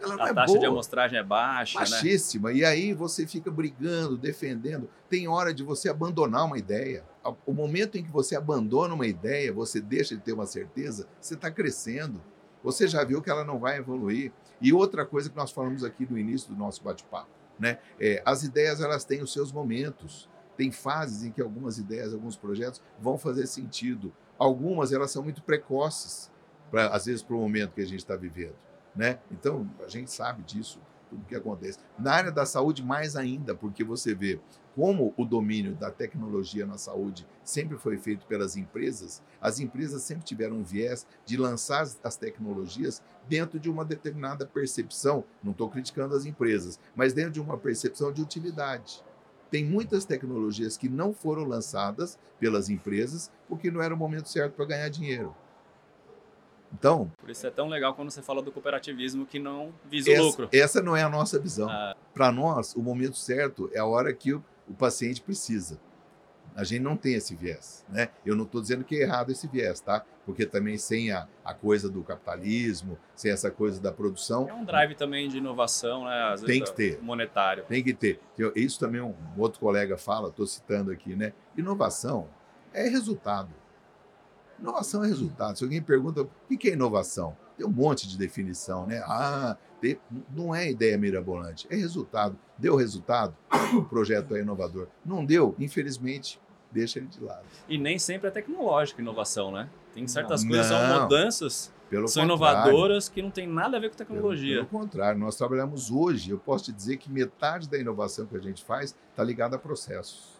Ela 0.00 0.16
não 0.16 0.24
A 0.24 0.28
é 0.28 0.34
taxa 0.34 0.46
boa. 0.46 0.58
de 0.58 0.66
amostragem 0.66 1.18
é 1.18 1.22
baixa, 1.22 1.78
né? 1.80 1.86
baixíssima. 1.88 2.52
E 2.52 2.64
aí 2.64 2.92
você 2.92 3.26
fica 3.26 3.50
brigando, 3.50 4.16
defendendo. 4.16 4.88
Tem 5.08 5.26
hora 5.26 5.54
de 5.54 5.62
você 5.62 5.88
abandonar 5.88 6.44
uma 6.44 6.58
ideia. 6.58 7.04
O 7.44 7.52
momento 7.52 7.96
em 7.96 8.04
que 8.04 8.10
você 8.10 8.36
abandona 8.36 8.94
uma 8.94 9.06
ideia, 9.06 9.52
você 9.52 9.80
deixa 9.80 10.14
de 10.14 10.22
ter 10.22 10.32
uma 10.32 10.46
certeza, 10.46 11.08
você 11.20 11.34
está 11.34 11.50
crescendo. 11.50 12.22
Você 12.62 12.86
já 12.86 13.02
viu 13.04 13.22
que 13.22 13.30
ela 13.30 13.44
não 13.44 13.58
vai 13.58 13.78
evoluir. 13.78 14.32
E 14.60 14.72
outra 14.72 15.04
coisa 15.04 15.30
que 15.30 15.36
nós 15.36 15.50
falamos 15.50 15.84
aqui 15.84 16.06
no 16.10 16.18
início 16.18 16.48
do 16.52 16.56
nosso 16.58 16.82
bate-papo, 16.82 17.30
né? 17.58 17.78
É, 18.00 18.22
as 18.24 18.42
ideias 18.42 18.80
elas 18.80 19.04
têm 19.04 19.22
os 19.22 19.32
seus 19.32 19.52
momentos. 19.52 20.28
Tem 20.56 20.72
fases 20.72 21.22
em 21.24 21.30
que 21.30 21.40
algumas 21.42 21.78
ideias, 21.78 22.14
alguns 22.14 22.36
projetos 22.36 22.82
vão 22.98 23.18
fazer 23.18 23.46
sentido. 23.46 24.12
Algumas 24.38 24.92
elas 24.92 25.10
são 25.10 25.22
muito 25.22 25.42
precoces, 25.42 26.30
pra, 26.70 26.88
às 26.88 27.06
vezes 27.06 27.22
para 27.22 27.36
o 27.36 27.38
momento 27.40 27.74
que 27.74 27.82
a 27.82 27.86
gente 27.86 28.00
está 28.00 28.16
vivendo. 28.16 28.54
Né? 28.96 29.18
Então, 29.30 29.68
a 29.84 29.88
gente 29.88 30.10
sabe 30.10 30.42
disso, 30.42 30.80
tudo 31.08 31.26
que 31.26 31.36
acontece. 31.36 31.78
Na 31.98 32.14
área 32.14 32.32
da 32.32 32.46
saúde, 32.46 32.82
mais 32.82 33.14
ainda, 33.14 33.54
porque 33.54 33.84
você 33.84 34.14
vê 34.14 34.40
como 34.74 35.14
o 35.16 35.24
domínio 35.24 35.74
da 35.74 35.90
tecnologia 35.90 36.66
na 36.66 36.76
saúde 36.76 37.26
sempre 37.42 37.78
foi 37.78 37.96
feito 37.96 38.26
pelas 38.26 38.56
empresas, 38.56 39.22
as 39.40 39.58
empresas 39.58 40.02
sempre 40.02 40.24
tiveram 40.24 40.56
um 40.56 40.62
viés 40.62 41.06
de 41.24 41.36
lançar 41.36 41.86
as 42.02 42.16
tecnologias 42.16 43.02
dentro 43.26 43.58
de 43.58 43.70
uma 43.70 43.84
determinada 43.86 44.44
percepção, 44.46 45.24
não 45.42 45.52
estou 45.52 45.70
criticando 45.70 46.14
as 46.14 46.26
empresas, 46.26 46.78
mas 46.94 47.14
dentro 47.14 47.32
de 47.32 47.40
uma 47.40 47.56
percepção 47.56 48.12
de 48.12 48.20
utilidade. 48.20 49.02
Tem 49.50 49.64
muitas 49.64 50.04
tecnologias 50.04 50.76
que 50.76 50.88
não 50.88 51.14
foram 51.14 51.44
lançadas 51.44 52.18
pelas 52.38 52.68
empresas 52.68 53.30
porque 53.48 53.70
não 53.70 53.80
era 53.80 53.94
o 53.94 53.96
momento 53.96 54.28
certo 54.28 54.54
para 54.54 54.66
ganhar 54.66 54.88
dinheiro. 54.88 55.34
Então, 56.72 57.10
Por 57.18 57.30
isso 57.30 57.46
é 57.46 57.50
tão 57.50 57.68
legal 57.68 57.94
quando 57.94 58.10
você 58.10 58.20
fala 58.22 58.42
do 58.42 58.50
cooperativismo 58.52 59.24
que 59.24 59.38
não 59.38 59.72
visa 59.84 60.10
essa, 60.10 60.22
o 60.22 60.26
lucro. 60.26 60.48
essa 60.52 60.82
não 60.82 60.96
é 60.96 61.02
a 61.02 61.08
nossa 61.08 61.38
visão. 61.38 61.68
Ah. 61.70 61.94
Para 62.12 62.30
nós, 62.32 62.74
o 62.74 62.82
momento 62.82 63.16
certo 63.16 63.70
é 63.72 63.78
a 63.78 63.86
hora 63.86 64.12
que 64.12 64.32
o, 64.34 64.44
o 64.68 64.74
paciente 64.74 65.22
precisa. 65.22 65.78
A 66.54 66.64
gente 66.64 66.80
não 66.80 66.96
tem 66.96 67.14
esse 67.14 67.34
viés. 67.36 67.84
Né? 67.88 68.08
Eu 68.24 68.34
não 68.34 68.44
estou 68.44 68.60
dizendo 68.62 68.82
que 68.82 68.96
é 68.96 69.02
errado 69.02 69.30
esse 69.30 69.46
viés, 69.46 69.78
tá? 69.78 70.02
Porque 70.24 70.46
também 70.46 70.78
sem 70.78 71.12
a, 71.12 71.28
a 71.44 71.52
coisa 71.52 71.88
do 71.88 72.02
capitalismo, 72.02 72.98
sem 73.14 73.30
essa 73.30 73.50
coisa 73.50 73.78
da 73.80 73.92
produção, 73.92 74.48
É 74.48 74.54
um 74.54 74.64
drive 74.64 74.94
também 74.94 75.28
de 75.28 75.36
inovação, 75.36 76.04
né? 76.06 76.30
Às 76.32 76.40
vezes 76.40 76.46
Tem 76.46 76.64
que 76.64 76.70
é 76.70 76.74
ter. 76.96 77.02
Monetário. 77.02 77.64
tem 77.64 77.84
que 77.84 77.92
ter. 77.92 78.18
Eu- 78.38 78.52
Isso 78.56 78.80
também 78.80 79.02
um 79.02 79.14
outro 79.36 79.60
colega 79.60 79.98
fala, 79.98 80.28
estou 80.30 80.46
citando 80.46 80.90
aqui, 80.90 81.14
né? 81.14 81.32
Inovação 81.56 82.26
é 82.72 82.88
resultado. 82.88 83.50
Inovação 84.60 85.04
é 85.04 85.06
resultado. 85.08 85.56
Se 85.58 85.64
alguém 85.64 85.82
pergunta 85.82 86.22
o 86.22 86.56
que 86.58 86.68
é 86.68 86.72
inovação, 86.72 87.36
tem 87.56 87.66
um 87.66 87.70
monte 87.70 88.08
de 88.08 88.16
definição, 88.18 88.86
né? 88.86 89.02
Ah, 89.06 89.56
tem- 89.80 89.98
não 90.34 90.54
é 90.54 90.70
ideia 90.70 90.96
mirabolante, 90.98 91.66
é 91.70 91.76
resultado. 91.76 92.38
Deu 92.58 92.74
resultado, 92.76 93.36
o 93.74 93.82
projeto 93.84 94.34
é 94.34 94.40
inovador. 94.40 94.88
Não 95.04 95.24
deu, 95.24 95.54
infelizmente, 95.58 96.40
deixa 96.72 96.98
ele 96.98 97.08
de 97.08 97.22
lado. 97.22 97.44
E 97.68 97.78
nem 97.78 97.98
sempre 97.98 98.28
é 98.28 98.30
tecnológico 98.30 99.00
inovação, 99.00 99.50
né? 99.52 99.68
Tem 99.94 100.06
certas 100.06 100.42
Não. 100.42 100.50
coisas 100.50 100.66
que 100.68 100.72
são 100.74 100.88
Não. 100.88 101.02
mudanças, 101.02 101.72
Pelo 101.88 102.08
são 102.08 102.24
inovadoras 102.24 103.08
que 103.08 103.22
não 103.22 103.30
tem 103.30 103.46
nada 103.46 103.76
a 103.76 103.80
ver 103.80 103.90
com 103.90 103.96
Pelo, 103.96 104.08
tecnologia. 104.08 104.56
pelo 104.64 104.66
contrário, 104.82 105.18
nós 105.20 105.36
trabalhamos 105.36 105.90
hoje, 105.90 106.30
eu 106.30 106.38
posso 106.38 106.64
te 106.64 106.72
dizer 106.72 106.96
que 106.96 107.10
metade 107.10 107.68
da 107.68 107.78
inovação 107.78 108.26
que 108.26 108.36
a 108.36 108.40
gente 108.40 108.64
faz 108.64 108.94
está 109.10 109.22
ligada 109.22 109.56
a 109.56 109.58
processos. 109.58 110.35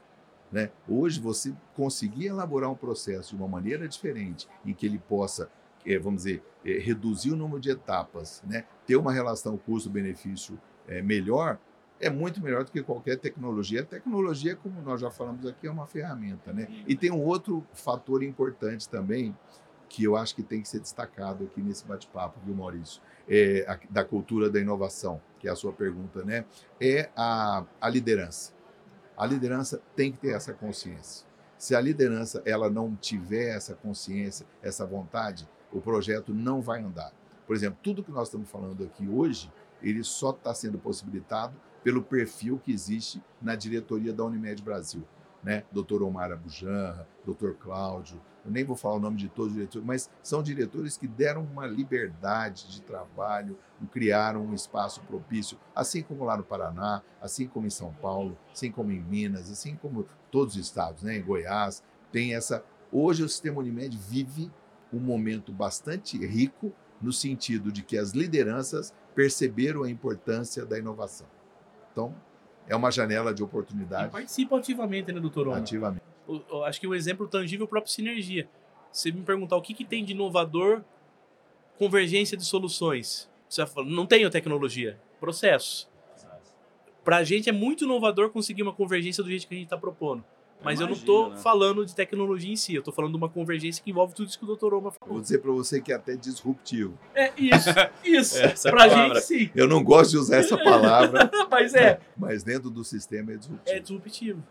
Né? 0.50 0.70
Hoje, 0.88 1.20
você 1.20 1.52
conseguir 1.74 2.26
elaborar 2.26 2.70
um 2.70 2.74
processo 2.74 3.34
de 3.34 3.42
uma 3.42 3.48
maneira 3.48 3.88
diferente, 3.88 4.48
em 4.64 4.72
que 4.72 4.86
ele 4.86 4.98
possa, 4.98 5.50
eh, 5.84 5.98
vamos 5.98 6.22
dizer, 6.24 6.42
eh, 6.64 6.78
reduzir 6.78 7.32
o 7.32 7.36
número 7.36 7.60
de 7.60 7.70
etapas, 7.70 8.42
né? 8.46 8.64
ter 8.86 8.96
uma 8.96 9.12
relação 9.12 9.56
custo-benefício 9.56 10.58
eh, 10.88 11.02
melhor, 11.02 11.58
é 11.98 12.10
muito 12.10 12.42
melhor 12.42 12.62
do 12.64 12.70
que 12.70 12.82
qualquer 12.82 13.18
tecnologia. 13.18 13.80
A 13.80 13.84
tecnologia, 13.84 14.54
como 14.54 14.80
nós 14.82 15.00
já 15.00 15.10
falamos 15.10 15.46
aqui, 15.46 15.66
é 15.66 15.70
uma 15.70 15.86
ferramenta. 15.86 16.52
Né? 16.52 16.68
E 16.86 16.94
tem 16.94 17.10
um 17.10 17.22
outro 17.22 17.66
fator 17.72 18.22
importante 18.22 18.88
também, 18.88 19.34
que 19.88 20.04
eu 20.04 20.16
acho 20.16 20.34
que 20.34 20.42
tem 20.42 20.60
que 20.60 20.68
ser 20.68 20.80
destacado 20.80 21.44
aqui 21.44 21.62
nesse 21.62 21.86
bate-papo, 21.86 22.38
viu, 22.44 22.54
Maurício? 22.54 23.00
É, 23.28 23.64
a- 23.68 23.78
da 23.88 24.04
cultura 24.04 24.50
da 24.50 24.60
inovação, 24.60 25.20
que 25.38 25.48
é 25.48 25.50
a 25.50 25.54
sua 25.56 25.72
pergunta, 25.72 26.24
né? 26.24 26.44
É 26.80 27.08
a, 27.16 27.64
a 27.80 27.88
liderança. 27.88 28.52
A 29.16 29.24
liderança 29.24 29.80
tem 29.94 30.12
que 30.12 30.18
ter 30.18 30.34
essa 30.34 30.52
consciência. 30.52 31.26
Se 31.56 31.74
a 31.74 31.80
liderança 31.80 32.42
ela 32.44 32.68
não 32.68 32.94
tiver 32.94 33.56
essa 33.56 33.74
consciência, 33.74 34.46
essa 34.62 34.84
vontade, 34.84 35.48
o 35.72 35.80
projeto 35.80 36.34
não 36.34 36.60
vai 36.60 36.82
andar. 36.82 37.12
Por 37.46 37.56
exemplo, 37.56 37.78
tudo 37.82 38.04
que 38.04 38.10
nós 38.10 38.28
estamos 38.28 38.50
falando 38.50 38.84
aqui 38.84 39.08
hoje, 39.08 39.50
ele 39.82 40.04
só 40.04 40.30
está 40.30 40.52
sendo 40.52 40.78
possibilitado 40.78 41.56
pelo 41.82 42.02
perfil 42.02 42.60
que 42.62 42.72
existe 42.72 43.22
na 43.40 43.54
diretoria 43.54 44.12
da 44.12 44.24
Unimed 44.24 44.62
Brasil. 44.62 45.02
Né? 45.42 45.64
Dr. 45.72 46.02
Omar 46.02 46.32
Abujanra, 46.32 47.08
Dr. 47.24 47.52
Cláudio, 47.52 48.20
eu 48.46 48.52
nem 48.52 48.64
vou 48.64 48.76
falar 48.76 48.94
o 48.94 49.00
nome 49.00 49.16
de 49.16 49.28
todos 49.28 49.50
os 49.50 49.54
diretores, 49.54 49.86
mas 49.86 50.10
são 50.22 50.42
diretores 50.42 50.96
que 50.96 51.08
deram 51.08 51.42
uma 51.42 51.66
liberdade 51.66 52.68
de 52.68 52.80
trabalho, 52.80 53.58
criaram 53.90 54.44
um 54.44 54.54
espaço 54.54 55.00
propício, 55.02 55.58
assim 55.74 56.02
como 56.02 56.24
lá 56.24 56.36
no 56.36 56.44
Paraná, 56.44 57.02
assim 57.20 57.46
como 57.46 57.66
em 57.66 57.70
São 57.70 57.92
Paulo, 57.94 58.38
assim 58.52 58.70
como 58.70 58.92
em 58.92 59.00
Minas, 59.00 59.50
assim 59.50 59.74
como 59.74 60.06
todos 60.30 60.54
os 60.54 60.60
estados, 60.60 61.02
né? 61.02 61.16
em 61.16 61.22
Goiás, 61.22 61.82
tem 62.12 62.34
essa. 62.34 62.64
Hoje 62.92 63.24
o 63.24 63.28
sistema 63.28 63.58
Unimed 63.58 63.96
vive 63.96 64.50
um 64.92 65.00
momento 65.00 65.52
bastante 65.52 66.16
rico 66.24 66.72
no 67.02 67.12
sentido 67.12 67.72
de 67.72 67.82
que 67.82 67.98
as 67.98 68.12
lideranças 68.12 68.94
perceberam 69.14 69.82
a 69.82 69.90
importância 69.90 70.64
da 70.64 70.78
inovação. 70.78 71.26
Então, 71.92 72.14
é 72.68 72.76
uma 72.76 72.90
janela 72.90 73.34
de 73.34 73.42
E 73.42 73.44
oportunidade 73.44 74.10
participa 74.10 74.58
ativamente, 74.58 75.12
né, 75.12 75.20
doutor 75.20 75.52
ativamente. 75.52 76.05
Eu 76.28 76.64
acho 76.64 76.80
que 76.80 76.86
o 76.86 76.94
exemplo 76.94 77.26
tangível 77.28 77.64
é 77.64 77.66
o 77.66 77.68
próprio 77.68 77.92
Sinergia. 77.92 78.48
Se 78.92 79.12
me 79.12 79.22
perguntar 79.22 79.56
o 79.56 79.62
que, 79.62 79.74
que 79.74 79.84
tem 79.84 80.04
de 80.04 80.12
inovador, 80.12 80.82
convergência 81.78 82.36
de 82.36 82.44
soluções. 82.44 83.28
Você 83.48 83.62
vai 83.62 83.70
falar, 83.70 83.86
não 83.86 84.06
tenho 84.06 84.28
tecnologia, 84.30 84.98
processos. 85.20 85.88
Pra 87.04 87.22
gente 87.22 87.48
é 87.48 87.52
muito 87.52 87.84
inovador 87.84 88.30
conseguir 88.30 88.62
uma 88.62 88.72
convergência 88.72 89.22
do 89.22 89.30
jeito 89.30 89.46
que 89.46 89.54
a 89.54 89.56
gente 89.56 89.66
está 89.66 89.78
propondo. 89.78 90.24
Mas 90.64 90.80
eu 90.80 90.88
não 90.88 90.96
tô 90.96 91.28
né? 91.28 91.36
falando 91.36 91.84
de 91.84 91.94
tecnologia 91.94 92.50
em 92.50 92.56
si, 92.56 92.74
eu 92.74 92.82
tô 92.82 92.90
falando 92.90 93.12
de 93.12 93.16
uma 93.18 93.28
convergência 93.28 93.84
que 93.84 93.90
envolve 93.90 94.14
tudo 94.14 94.26
isso 94.28 94.38
que 94.38 94.44
o 94.44 94.56
Dr. 94.56 94.72
Oma 94.74 94.90
falou. 94.90 95.14
vou 95.14 95.20
dizer 95.22 95.38
para 95.38 95.52
você 95.52 95.80
que 95.80 95.92
é 95.92 95.94
até 95.94 96.16
disruptivo. 96.16 96.98
É 97.14 97.30
isso, 97.36 97.68
isso. 98.02 98.38
Essa 98.42 98.68
é 98.68 98.70
a 98.70 98.74
pra 98.74 98.88
palavra. 98.88 99.14
gente 99.16 99.26
sim. 99.26 99.50
Eu 99.54 99.68
não 99.68 99.84
gosto 99.84 100.12
de 100.12 100.16
usar 100.16 100.38
essa 100.38 100.56
palavra, 100.64 101.30
Mas 101.50 101.74
é, 101.74 102.00
mas 102.16 102.42
dentro 102.42 102.70
do 102.70 102.82
sistema 102.82 103.32
é 103.32 103.36
disruptivo. 103.36 103.76
é 103.76 103.78
disruptivo. 103.80 104.42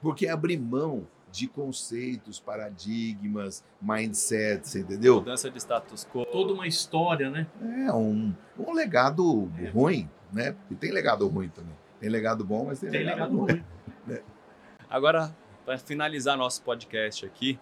Porque 0.00 0.26
abrir 0.26 0.58
mão 0.58 1.06
de 1.30 1.46
conceitos, 1.46 2.40
paradigmas, 2.40 3.64
mindsets, 3.80 4.74
entendeu? 4.76 5.16
Mudança 5.16 5.50
de 5.50 5.58
status 5.58 6.06
quo. 6.12 6.24
Toda 6.26 6.52
uma 6.52 6.66
história, 6.66 7.30
né? 7.30 7.46
É 7.86 7.92
um, 7.92 8.34
um 8.58 8.72
legado 8.72 9.50
ruim, 9.72 10.08
né? 10.32 10.56
E 10.70 10.74
tem 10.74 10.90
legado 10.90 11.26
ruim 11.28 11.48
também. 11.48 11.74
Tem 12.00 12.08
legado 12.08 12.44
bom, 12.44 12.64
mas 12.66 12.80
tem, 12.80 12.90
Tem 12.90 13.00
legado, 13.04 13.32
legado 13.32 13.36
ruim. 13.36 13.64
ruim. 14.08 14.18
Agora, 14.88 15.34
para 15.64 15.78
finalizar 15.78 16.36
nosso 16.36 16.62
podcast 16.62 17.24
aqui, 17.24 17.58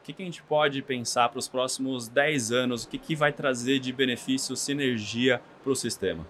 o 0.00 0.04
que, 0.06 0.12
que 0.12 0.22
a 0.22 0.26
gente 0.26 0.42
pode 0.42 0.82
pensar 0.82 1.28
para 1.30 1.38
os 1.38 1.48
próximos 1.48 2.06
10 2.06 2.52
anos? 2.52 2.84
O 2.84 2.88
que, 2.88 2.98
que 2.98 3.16
vai 3.16 3.32
trazer 3.32 3.78
de 3.78 3.92
benefício, 3.92 4.54
sinergia 4.56 5.40
para 5.62 5.72
o 5.72 5.76
sistema? 5.76 6.26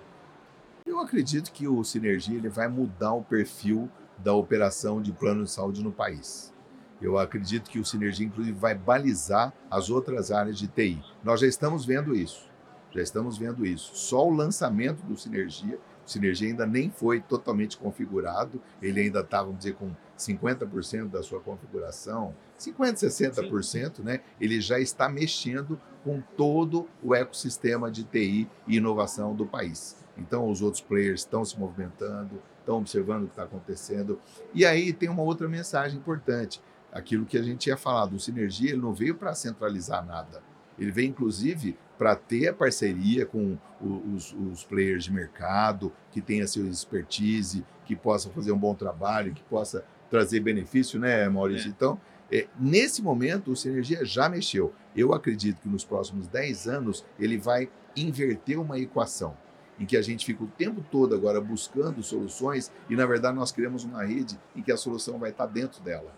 Eu 0.87 1.01
acredito 1.01 1.51
que 1.53 1.67
o 1.67 1.83
Sinergia 1.83 2.37
ele 2.37 2.49
vai 2.49 2.69
mudar 2.69 3.13
o 3.13 3.23
perfil 3.23 3.91
da 4.19 4.35
operação 4.35 5.01
de 5.01 5.13
plano 5.13 5.45
de 5.45 5.51
saúde 5.51 5.83
no 5.83 5.93
país. 5.93 6.53
Eu 7.01 7.19
acredito 7.19 7.71
que 7.71 7.79
o 7.79 7.85
Sinergia, 7.85 8.27
inclusive, 8.27 8.59
vai 8.59 8.75
balizar 8.75 9.53
as 9.71 9.91
outras 9.91 10.31
áreas 10.31 10.59
de 10.59 10.67
TI. 10.67 11.03
Nós 11.23 11.41
já 11.41 11.47
estamos 11.47 11.85
vendo 11.85 12.15
isso. 12.15 12.47
Já 12.91 13.03
estamos 13.03 13.37
vendo 13.37 13.67
isso. 13.67 13.95
Só 13.95 14.27
o 14.27 14.33
lançamento 14.33 15.05
do 15.05 15.17
Sinergia, 15.17 15.79
o 16.07 16.11
Sinergia 16.11 16.49
ainda 16.49 16.65
nem 16.65 16.91
foi 16.91 17.21
totalmente 17.21 17.77
configurado, 17.77 18.63
ele 18.81 19.01
ainda 19.01 19.21
está, 19.21 19.43
vamos 19.43 19.59
dizer, 19.59 19.75
com 19.75 19.91
50% 20.17 21.11
da 21.11 21.23
sua 21.23 21.41
configuração, 21.41 22.35
50%, 22.59 23.51
60%, 23.51 24.03
né? 24.03 24.21
Ele 24.41 24.61
já 24.61 24.81
está 24.81 25.09
mexendo 25.09 25.79
com 26.03 26.23
todo 26.37 26.89
o 27.03 27.15
ecossistema 27.15 27.91
de 27.91 28.05
TI 28.05 28.49
e 28.67 28.77
inovação 28.77 29.35
do 29.35 29.45
país. 29.45 29.97
Então, 30.17 30.49
os 30.49 30.63
outros 30.63 30.81
players 30.81 31.21
estão 31.21 31.45
se 31.45 31.59
movimentando, 31.59 32.41
estão 32.67 32.79
observando 32.79 33.23
o 33.23 33.27
que 33.27 33.33
está 33.33 33.45
acontecendo. 33.45 34.19
E 34.53 34.67
aí 34.67 34.93
tem 34.93 35.09
uma 35.09 35.23
outra 35.23 35.49
mensagem 35.49 35.97
importante. 35.97 36.61
Aquilo 36.93 37.25
que 37.25 37.39
a 37.39 37.43
gente 37.43 37.59
tinha 37.59 37.77
falado, 37.77 38.15
o 38.15 38.21
Sinergia 38.21 38.71
ele 38.71 38.81
não 38.81 38.93
veio 38.93 39.15
para 39.15 39.35
centralizar 39.35 40.05
nada. 40.05 40.43
Ele 40.79 40.91
veio, 40.91 41.09
inclusive, 41.09 41.79
para 41.97 42.15
ter 42.17 42.49
a 42.49 42.55
parceria 42.55 43.25
com 43.25 43.57
os, 43.81 44.35
os 44.35 44.65
players 44.65 45.05
de 45.05 45.13
mercado, 45.13 45.93
que 46.11 46.21
tenha 46.21 46.47
seu 46.47 46.67
expertise, 46.67 47.65
que 47.85 47.95
possa 47.95 48.29
fazer 48.31 48.53
um 48.53 48.59
bom 48.59 48.75
trabalho, 48.75 49.33
que 49.33 49.43
possa 49.45 49.85
trazer 50.11 50.41
benefício, 50.41 50.99
né, 50.99 51.29
Maurício? 51.29 51.69
É. 51.69 51.71
Então, 51.71 52.01
é, 52.31 52.47
nesse 52.59 53.03
momento, 53.03 53.53
o 53.53 53.57
Sinergia 53.57 54.05
já 54.05 54.29
mexeu. 54.29 54.73
Eu 54.95 55.15
acredito 55.15 55.61
que 55.61 55.69
nos 55.69 55.85
próximos 55.85 56.27
10 56.27 56.67
anos 56.67 57.05
ele 57.19 57.39
vai 57.39 57.69
inverter 57.97 58.59
uma 58.59 58.79
equação. 58.79 59.37
Em 59.79 59.85
que 59.87 59.97
a 59.97 60.03
gente 60.03 60.25
fica 60.25 60.43
o 60.43 60.47
tempo 60.47 60.85
todo 60.91 61.15
agora 61.15 61.41
buscando 61.41 62.03
soluções 62.03 62.73
e, 62.89 62.97
na 62.97 63.05
verdade, 63.07 63.37
nós 63.37 63.53
criamos 63.53 63.85
uma 63.85 64.05
rede 64.05 64.39
em 64.55 64.63
que 64.63 64.73
a 64.73 64.77
solução 64.77 65.19
vai 65.19 65.31
estar 65.31 65.47
dentro 65.47 65.83
dela. 65.83 66.13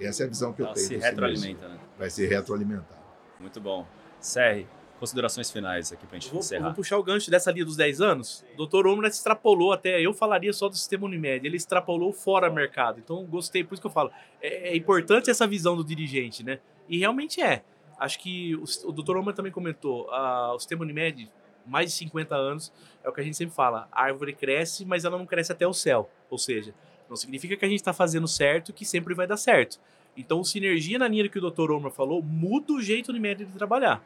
Essa 0.00 0.24
é 0.24 0.26
a 0.26 0.28
visão 0.28 0.52
que 0.52 0.60
Ela 0.62 0.70
eu 0.70 0.74
tenho. 0.74 0.86
se 0.86 0.96
do 0.96 1.00
retroalimenta, 1.02 1.68
né? 1.68 1.78
Vai 1.98 2.10
ser 2.10 2.26
retroalimentado. 2.28 3.00
Muito 3.40 3.60
bom. 3.60 3.86
Serre, 4.20 4.66
considerações 4.98 5.50
finais 5.50 5.92
aqui 5.92 6.06
pra 6.06 6.18
gente 6.18 6.30
Vou, 6.30 6.40
encerrar. 6.40 6.64
vou 6.64 6.74
puxar 6.74 6.98
o 6.98 7.02
gancho 7.02 7.30
dessa 7.30 7.50
linha 7.50 7.64
dos 7.64 7.76
10 7.76 8.00
anos. 8.00 8.44
O 8.58 8.66
Dr. 8.66 8.86
Omra 8.86 9.08
extrapolou 9.08 9.72
até, 9.72 10.00
eu 10.00 10.12
falaria 10.12 10.52
só 10.52 10.68
do 10.68 10.76
sistema 10.76 11.04
Unimed, 11.06 11.46
ele 11.46 11.56
extrapolou 11.56 12.12
fora 12.12 12.50
mercado. 12.50 12.98
Então 13.02 13.24
gostei, 13.24 13.64
por 13.64 13.74
isso 13.74 13.80
que 13.80 13.86
eu 13.86 13.90
falo. 13.92 14.10
É, 14.40 14.70
é 14.70 14.76
importante 14.76 15.30
essa 15.30 15.46
visão 15.46 15.76
do 15.76 15.84
dirigente, 15.84 16.42
né? 16.44 16.58
E 16.88 16.98
realmente 16.98 17.40
é. 17.40 17.62
Acho 17.98 18.18
que 18.18 18.54
o, 18.56 18.64
o 18.88 18.92
Dr. 18.92 19.16
Omra 19.16 19.32
também 19.32 19.50
comentou, 19.50 20.06
o 20.10 20.58
sistema 20.58 20.82
Unimed, 20.82 21.30
mais 21.66 21.90
de 21.90 21.96
50 21.98 22.34
anos, 22.34 22.72
é 23.02 23.08
o 23.08 23.12
que 23.12 23.20
a 23.20 23.24
gente 23.24 23.36
sempre 23.36 23.54
fala. 23.54 23.88
A 23.92 24.04
árvore 24.04 24.32
cresce, 24.32 24.84
mas 24.84 25.04
ela 25.04 25.18
não 25.18 25.26
cresce 25.26 25.52
até 25.52 25.66
o 25.66 25.72
céu. 25.72 26.10
Ou 26.30 26.38
seja, 26.38 26.74
não 27.08 27.16
significa 27.16 27.56
que 27.56 27.64
a 27.64 27.68
gente 27.68 27.78
está 27.78 27.92
fazendo 27.92 28.26
certo 28.26 28.72
que 28.72 28.84
sempre 28.84 29.14
vai 29.14 29.26
dar 29.26 29.36
certo. 29.36 29.78
Então, 30.16 30.42
sinergia 30.42 30.98
na 30.98 31.08
linha 31.08 31.28
que 31.28 31.38
o 31.38 31.50
Dr. 31.50 31.70
Omar 31.70 31.92
falou, 31.92 32.22
muda 32.22 32.72
o 32.72 32.80
jeito 32.80 33.10
Unimed 33.10 33.44
de 33.44 33.52
trabalhar. 33.52 34.02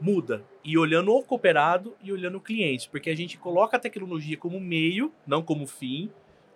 Muda. 0.00 0.44
E 0.64 0.76
olhando 0.76 1.12
o 1.12 1.22
cooperado 1.22 1.94
e 2.02 2.12
olhando 2.12 2.38
o 2.38 2.40
cliente. 2.40 2.88
Porque 2.88 3.10
a 3.10 3.16
gente 3.16 3.38
coloca 3.38 3.76
a 3.76 3.80
tecnologia 3.80 4.36
como 4.36 4.58
meio, 4.60 5.12
não 5.26 5.42
como 5.42 5.66
fim. 5.66 6.10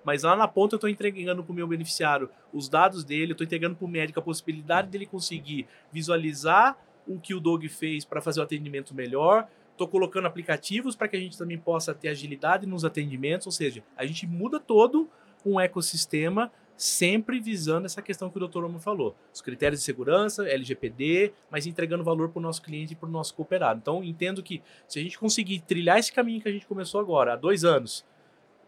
Mas 0.04 0.24
lá 0.24 0.34
na 0.36 0.48
ponta 0.48 0.74
eu 0.74 0.78
estou 0.78 0.90
entregando 0.90 1.44
para 1.44 1.52
o 1.52 1.54
meu 1.54 1.66
beneficiário 1.66 2.28
os 2.52 2.68
dados 2.68 3.04
dele, 3.04 3.32
estou 3.32 3.44
entregando 3.44 3.76
para 3.76 3.84
o 3.84 3.88
médico 3.88 4.18
a 4.18 4.22
possibilidade 4.22 4.88
dele 4.88 5.06
conseguir 5.06 5.66
visualizar 5.92 6.76
o 7.06 7.20
que 7.20 7.34
o 7.34 7.40
Dog 7.40 7.68
fez 7.68 8.04
para 8.04 8.20
fazer 8.20 8.40
o 8.40 8.42
atendimento 8.42 8.94
melhor. 8.94 9.46
Estou 9.82 9.90
colocando 9.90 10.26
aplicativos 10.26 10.94
para 10.94 11.08
que 11.08 11.16
a 11.16 11.18
gente 11.18 11.36
também 11.36 11.58
possa 11.58 11.92
ter 11.92 12.08
agilidade 12.08 12.66
nos 12.66 12.84
atendimentos. 12.84 13.48
Ou 13.48 13.52
seja, 13.52 13.82
a 13.96 14.06
gente 14.06 14.28
muda 14.28 14.60
todo 14.60 15.10
um 15.44 15.58
ecossistema 15.58 16.52
sempre 16.76 17.40
visando 17.40 17.86
essa 17.86 18.00
questão 18.00 18.30
que 18.30 18.38
o 18.38 18.46
Dr. 18.46 18.64
Omo 18.64 18.78
falou. 18.78 19.16
Os 19.34 19.40
critérios 19.40 19.80
de 19.80 19.84
segurança, 19.84 20.48
LGPD, 20.48 21.32
mas 21.50 21.66
entregando 21.66 22.04
valor 22.04 22.28
para 22.28 22.38
o 22.38 22.42
nosso 22.42 22.62
cliente 22.62 22.92
e 22.92 22.96
para 22.96 23.08
o 23.08 23.12
nosso 23.12 23.34
cooperado. 23.34 23.80
Então, 23.82 24.04
entendo 24.04 24.40
que 24.40 24.62
se 24.86 25.00
a 25.00 25.02
gente 25.02 25.18
conseguir 25.18 25.60
trilhar 25.60 25.98
esse 25.98 26.12
caminho 26.12 26.40
que 26.40 26.48
a 26.48 26.52
gente 26.52 26.66
começou 26.66 27.00
agora, 27.00 27.32
há 27.32 27.36
dois 27.36 27.64
anos, 27.64 28.04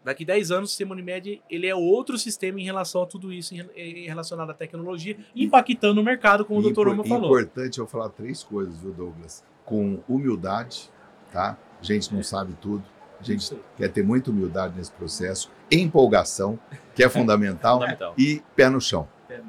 daqui 0.02 0.24
10 0.24 0.50
anos 0.50 0.70
o 0.70 0.72
sistema 0.72 0.94
Unimed 0.94 1.40
ele 1.48 1.68
é 1.68 1.74
outro 1.76 2.18
sistema 2.18 2.60
em 2.60 2.64
relação 2.64 3.02
a 3.02 3.06
tudo 3.06 3.32
isso, 3.32 3.54
em, 3.54 4.06
relacionado 4.06 4.50
à 4.50 4.54
tecnologia, 4.54 5.16
impactando 5.34 6.00
o 6.00 6.04
mercado, 6.04 6.44
como 6.44 6.58
o 6.58 6.72
Dr. 6.72 6.88
Omo 6.88 7.04
falou. 7.04 7.38
Importante 7.38 7.78
eu 7.78 7.86
falar 7.86 8.08
três 8.08 8.42
coisas, 8.42 8.78
viu, 8.80 8.92
Douglas? 8.92 9.44
Com 9.64 10.02
humildade, 10.08 10.90
tá? 11.34 11.58
A 11.80 11.84
gente 11.84 12.14
não 12.14 12.22
sabe 12.22 12.54
tudo. 12.62 12.82
A 13.20 13.22
gente 13.22 13.56
quer 13.76 13.88
ter 13.88 14.02
muita 14.04 14.30
humildade 14.30 14.74
nesse 14.76 14.92
processo, 14.92 15.50
empolgação, 15.70 16.58
que 16.94 17.02
é 17.02 17.08
fundamental, 17.08 17.80
Fundamental. 17.80 18.14
e 18.16 18.42
pé 18.54 18.70
no 18.70 18.80
chão. 18.80 19.08
Pé 19.26 19.38
no 19.38 19.44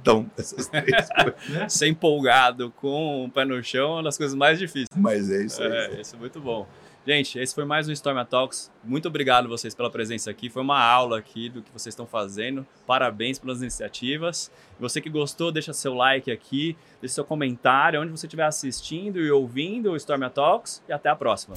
Então, 0.00 0.30
essas 0.38 0.66
três 0.68 1.08
coisas. 1.12 1.72
Ser 1.72 1.88
empolgado 1.88 2.70
com 2.80 3.24
o 3.26 3.30
pé 3.30 3.44
no 3.44 3.62
chão 3.62 3.90
é 3.90 3.92
uma 3.96 4.02
das 4.04 4.16
coisas 4.16 4.34
mais 4.34 4.58
difíceis. 4.58 4.88
Mas 4.96 5.30
é 5.30 5.42
isso 5.44 5.62
aí. 5.62 5.70
É, 5.70 6.00
isso 6.00 6.16
é 6.16 6.18
muito 6.18 6.40
bom. 6.40 6.66
Gente, 7.08 7.38
esse 7.38 7.54
foi 7.54 7.64
mais 7.64 7.88
um 7.88 7.92
Storm 7.92 8.22
Talks. 8.26 8.70
Muito 8.84 9.08
obrigado 9.08 9.48
vocês 9.48 9.74
pela 9.74 9.90
presença 9.90 10.30
aqui. 10.30 10.50
Foi 10.50 10.60
uma 10.60 10.78
aula 10.78 11.18
aqui 11.18 11.48
do 11.48 11.62
que 11.62 11.72
vocês 11.72 11.94
estão 11.94 12.06
fazendo. 12.06 12.66
Parabéns 12.86 13.38
pelas 13.38 13.62
iniciativas. 13.62 14.52
Você 14.78 15.00
que 15.00 15.08
gostou, 15.08 15.50
deixa 15.50 15.72
seu 15.72 15.94
like 15.94 16.30
aqui, 16.30 16.76
deixa 17.00 17.14
seu 17.14 17.24
comentário 17.24 17.98
onde 17.98 18.10
você 18.10 18.26
estiver 18.26 18.44
assistindo 18.44 19.20
e 19.20 19.30
ouvindo 19.30 19.92
o 19.92 19.96
Storm 19.96 20.28
Talks 20.28 20.82
e 20.86 20.92
até 20.92 21.08
a 21.08 21.16
próxima. 21.16 21.54